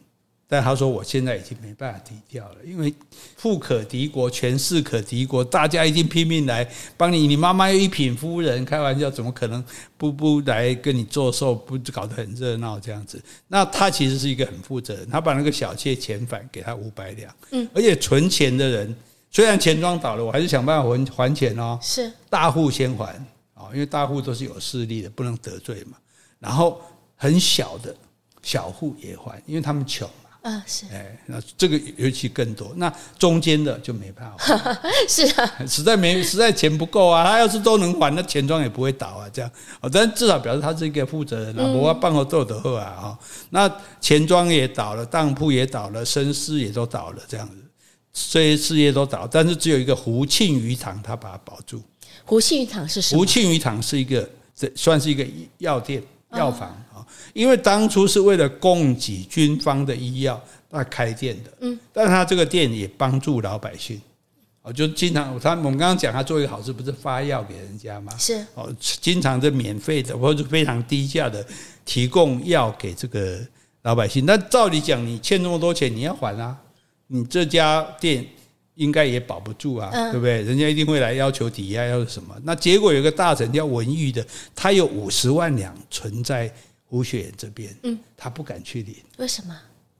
[0.48, 2.92] 但他说我现在已经没办法低调了，因为
[3.36, 7.28] 富可敌国，权势可敌国，大家一定拼命来帮你。
[7.28, 9.64] 你妈妈又一品夫人，开玩笑，怎么可能
[9.96, 13.22] 不不来跟你做寿，不搞得很热闹这样子？
[13.46, 18.92] 那他其实是一个很负责任，他把那个小妾遣返，给他五百两，嗯，而且存钱的人。
[19.32, 21.78] 虽然钱庄倒了，我还是想办法还还钱哦。
[21.80, 23.06] 是大户先还
[23.54, 25.96] 啊，因为大户都是有势力的，不能得罪嘛。
[26.38, 26.78] 然后
[27.16, 27.96] 很小的
[28.42, 30.50] 小户也还，因为他们穷嘛。
[30.50, 30.84] 啊，是。
[30.92, 32.74] 哎，那这个尤其更多。
[32.76, 34.78] 那中间的就没办法。
[35.08, 37.24] 是啊，实在没实在钱不够啊。
[37.24, 39.26] 他要是都能还，那钱庄也不会倒啊。
[39.32, 41.64] 这样啊，但至少表示他是一个负责人啊。
[41.72, 43.18] 我要办好豆的货啊。
[43.48, 47.56] 那钱庄也倒了，当铺也倒了，绅士也都倒了，这样子。
[48.12, 51.82] 这些事业都倒，但是只有一个胡庆余堂，他把它保住。
[52.24, 53.18] 胡庆余堂是什么？
[53.18, 55.26] 胡庆余堂是一个，这算是一个
[55.58, 56.02] 药店、
[56.32, 57.04] 药房啊。
[57.32, 60.40] 因为当初是为了供给军方的医药，
[60.70, 61.50] 他开店的。
[61.60, 64.00] 嗯，但是他这个店也帮助老百姓。
[64.60, 68.12] 哦，就经常他我们刚刚讲，他做一个好事，不是发药给人家吗？
[68.18, 71.44] 是哦，经常是免费的或者非常低价的
[71.84, 73.40] 提供药给这个
[73.82, 74.24] 老百姓。
[74.24, 76.56] 那照理讲，你欠那么多钱，你要还啊。
[77.14, 78.26] 你这家店
[78.74, 80.40] 应该也保不住啊，对不对？
[80.40, 82.34] 人家一定会来要求抵押，要什么？
[82.42, 86.50] 那结果有个大臣叫文玉的，他有五十万两存在
[86.86, 89.54] 胡雪岩这边，嗯，他不敢去领，为什么？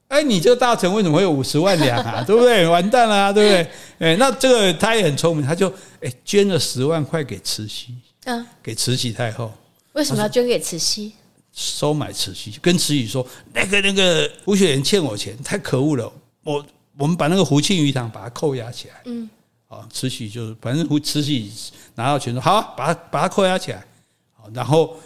[0.08, 2.24] 哎，你这个大臣为什么会有五十万两啊？
[2.26, 2.66] 对不对？
[2.66, 3.68] 完蛋了啊，对不对？
[3.98, 7.94] 哎，那这个他也很聪明，他就哎捐了十万块给慈禧，
[8.24, 9.52] 嗯，给慈禧太后。
[9.92, 11.12] 为什么要捐给慈禧？
[11.52, 16.10] 收买慈禧，跟慈禧说那个那个胡雪岩欠我钱，太可恶了，
[16.44, 16.64] 我。
[16.98, 19.28] 我们把那个胡庆余堂把它扣押起来，嗯，
[19.68, 21.50] 啊，慈禧就是反正胡慈禧
[21.94, 23.84] 拿到钱说好，把它把它扣押起来，
[24.34, 24.96] 好，然后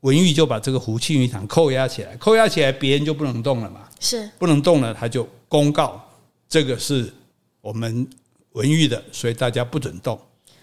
[0.00, 4.28] 文玉就把这个胡庆余堂扣押起来，扣押起来别人就不能动了嘛，是。
[4.38, 6.04] 不能动了，他就公告
[6.48, 7.12] 这个是
[7.60, 8.08] 我们
[8.52, 10.20] 文玉的，所以大家不准动，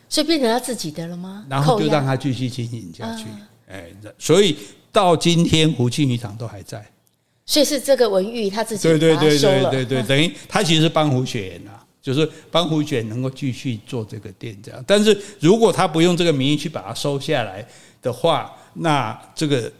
[0.09, 1.45] 所以变成他自己的了吗？
[1.49, 3.25] 然后就让他继续经营下去，
[3.67, 4.57] 哎，所以
[4.91, 6.85] 到今天胡庆余堂都还在。
[7.45, 14.83] 所以是这个文玉他自己对对对对对对，等于他其实是帮胡雪岩啊，就是帮胡雪岩能够继续做这个店这样。
[14.87, 17.65] 但是如果他不用这个名义去把它收下来
[18.01, 19.71] 的话，那这个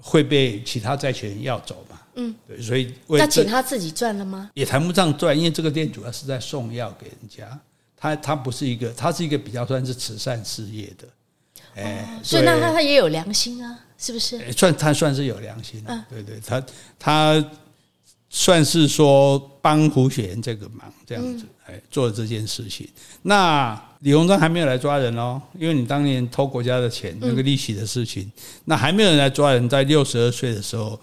[0.00, 1.98] 会被其他债权人要走嘛？
[2.16, 4.50] 嗯，对，所以那请他自己赚了吗？
[4.54, 7.58] 也谈不上赚，因为这个店主要是在送药给人家，
[7.96, 11.08] 他他不是一个，他是一个比较算是慈善事业的。
[11.76, 13.80] 哎，所以那他他也有良心啊。
[13.96, 16.04] 是不是算他算是有良心的？
[16.10, 16.62] 对对，他
[16.98, 17.44] 他
[18.28, 22.86] 算是说帮胡雪岩这个忙这样子，哎，做了这件事情。
[23.22, 28.30] 那李鸿章还没有来抓人哦，因为你当年偷国家的钱，那个利息的事情，
[28.64, 29.66] 那还没有人来抓人。
[29.68, 31.00] 在六十二岁的时候，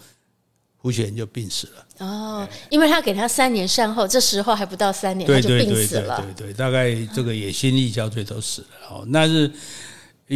[0.78, 2.06] 胡雪岩就病死了。
[2.06, 6.24] 哦，因为他给他三年善后，这时候还不到三年，他就病死了。
[6.36, 8.68] 对对，大概这个也心力交瘁都死了。
[8.92, 9.50] 哦，那是。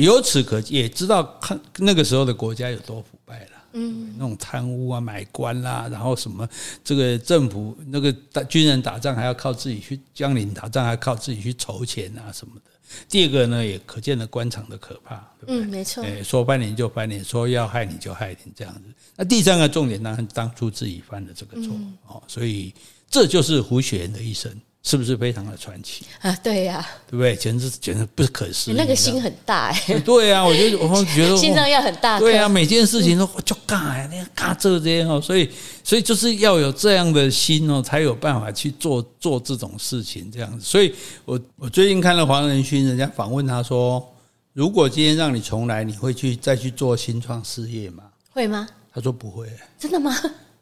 [0.02, 6.48] 由此可也知道看那个时候的国家有多腐败了，嗯，那种贪污啊、买官啦、啊，然后什么
[6.84, 12.72] 这个政府那个打军人打仗还要靠自己去，将领打仗还要靠自己去筹钱啊什么的。
[13.08, 15.62] 第二个呢，也可见了官场的可怕，对不对？
[15.62, 16.04] 嗯，没错。
[16.04, 18.82] 哎，说翻脸就翻脸，说要害你就害你这样子。
[19.16, 21.74] 那第三个重点当然当初自己犯了这个错
[22.08, 22.74] 哦，所以
[23.10, 24.52] 这就是胡雪岩的一生。
[24.88, 26.31] 是不是非常的传奇啊？
[26.43, 27.36] 对呀，对不对？
[27.36, 28.73] 简直简直不可思议。
[28.73, 29.99] 你那个心很大哎。
[30.01, 32.19] 对呀，我觉得我觉得心脏要很大。
[32.19, 35.49] 对呀，每件事情都就干呀，那干这些哦，所以
[35.83, 40.63] 所以就是要有这样的心哦，才有办法去做做这种事情这样子。
[40.63, 40.93] 所以
[41.25, 44.07] 我我最近看了黄仁勋，人家访问他说，
[44.53, 48.03] 如果今天让你重来，你会去再去做新创事业吗？
[48.29, 48.67] 会吗？
[48.93, 49.49] 他说不会。
[49.79, 50.15] 真的吗？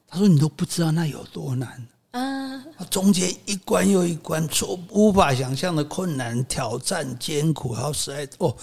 [0.07, 2.63] 他说你都不知道那有多难啊！
[2.89, 8.55] 中间一关又一关，出无法想象的困难、挑战、艰苦，然后实在哦，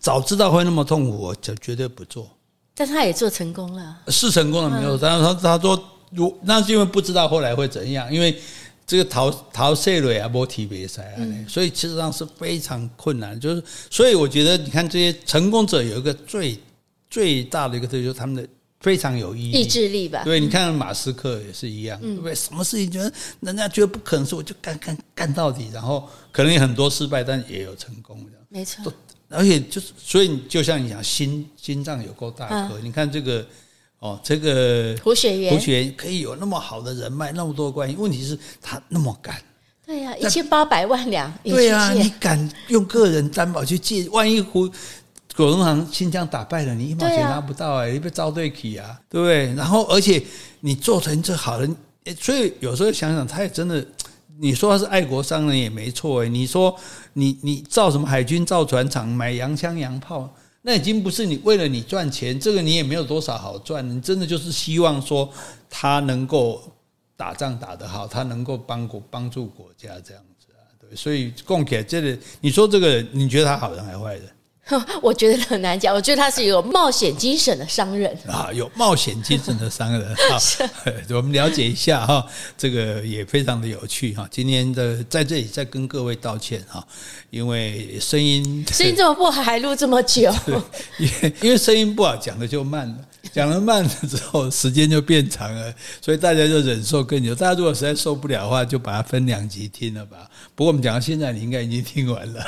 [0.00, 2.30] 早知道会那么痛苦，我就绝对不做。
[2.74, 4.96] 但他也做成功了，是成功了没有？
[4.96, 8.40] 但是他他说，如那是因为不知道后来会怎样，因为
[8.86, 13.38] 这个逃逃税瑞啊，波提别赛啊，所以其实上是非常困难。
[13.38, 16.56] 就是所以我觉得，你看这些成功者有一个最
[17.10, 18.48] 最大的一个特点，就是他们的
[18.82, 20.22] 非常有意义意志力吧。
[20.24, 22.34] 对，你看马斯克也是一样，对不对？
[22.34, 23.10] 什么事情觉得
[23.40, 28.92] 人家觉得不可能，说我就干干干到底，然后可能有很多失败，但也有成功的，没错。
[29.28, 32.78] 而且就是，所以就像你讲，心心脏有够大颗。
[32.82, 33.46] 你看这个，
[33.98, 37.96] 哦，这个胡雪岩，胡雪岩可以有那么好的人脉，那么多关系。
[37.96, 39.40] 问题是，他那么敢。
[39.86, 41.32] 对呀，一千八百万两。
[41.44, 44.06] 对呀，你敢用个人担保去借？
[44.10, 44.68] 万一胡
[45.36, 49.54] 果农行新疆打败了，你一毛钱拿不到哎，你被招对起啊，对不对？
[49.54, 50.22] 然后，而且
[50.60, 51.76] 你做成这好人，
[52.20, 53.84] 所以有时候想想，他也真的。
[54.38, 56.74] 你说他是爱国商人也没错诶，你说
[57.12, 60.28] 你你造什么海军造船厂买洋枪洋炮，
[60.62, 63.88] 那已经不是你为了你赚钱，这个你也没有多少好赚。
[63.88, 65.30] 你真的就是希望说
[65.70, 66.60] 他能够
[67.14, 70.64] 打仗打得好，他能够帮国帮助国家这样子啊。
[70.80, 74.24] 对，所以贡献这个，你说这个人，你觉得他好人还是坏人？
[75.02, 80.38] 我觉得很难讲，我觉得他是有冒险精神的商人啊，有冒险精神的商人 啊，
[81.10, 82.24] 我们了解一下哈，
[82.56, 84.26] 这个也非常的有趣哈。
[84.30, 86.86] 今天的在这里再跟各位道歉哈，
[87.30, 90.32] 因为声音 声音这么不好，还录这么久，
[90.98, 92.94] 因为因为声音不好，讲的就慢了。
[93.32, 97.32] 讲了慢了之后，时间就变长了，所以大家就忍受更久。
[97.32, 100.28] 大家如果实在受不了的话，就把它分两集听了吧。
[100.56, 102.44] 不过我们讲到现在，你应该已经听完了。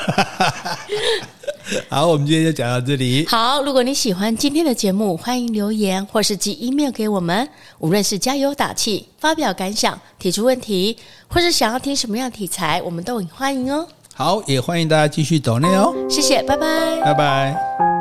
[1.88, 3.26] 好，我们今天就讲到这里。
[3.26, 7.48] 好，如果你喜欢今天的节目，欢迎留言或是寄 email 给我们。
[7.78, 10.96] 无论是加油打气、发表感想、提出问题，
[11.28, 13.86] 或是想要听什么样的题材，我们都很欢迎哦。
[14.14, 15.94] 好，也欢迎大家继续走内哦。
[16.08, 17.93] 谢谢，拜拜，拜拜。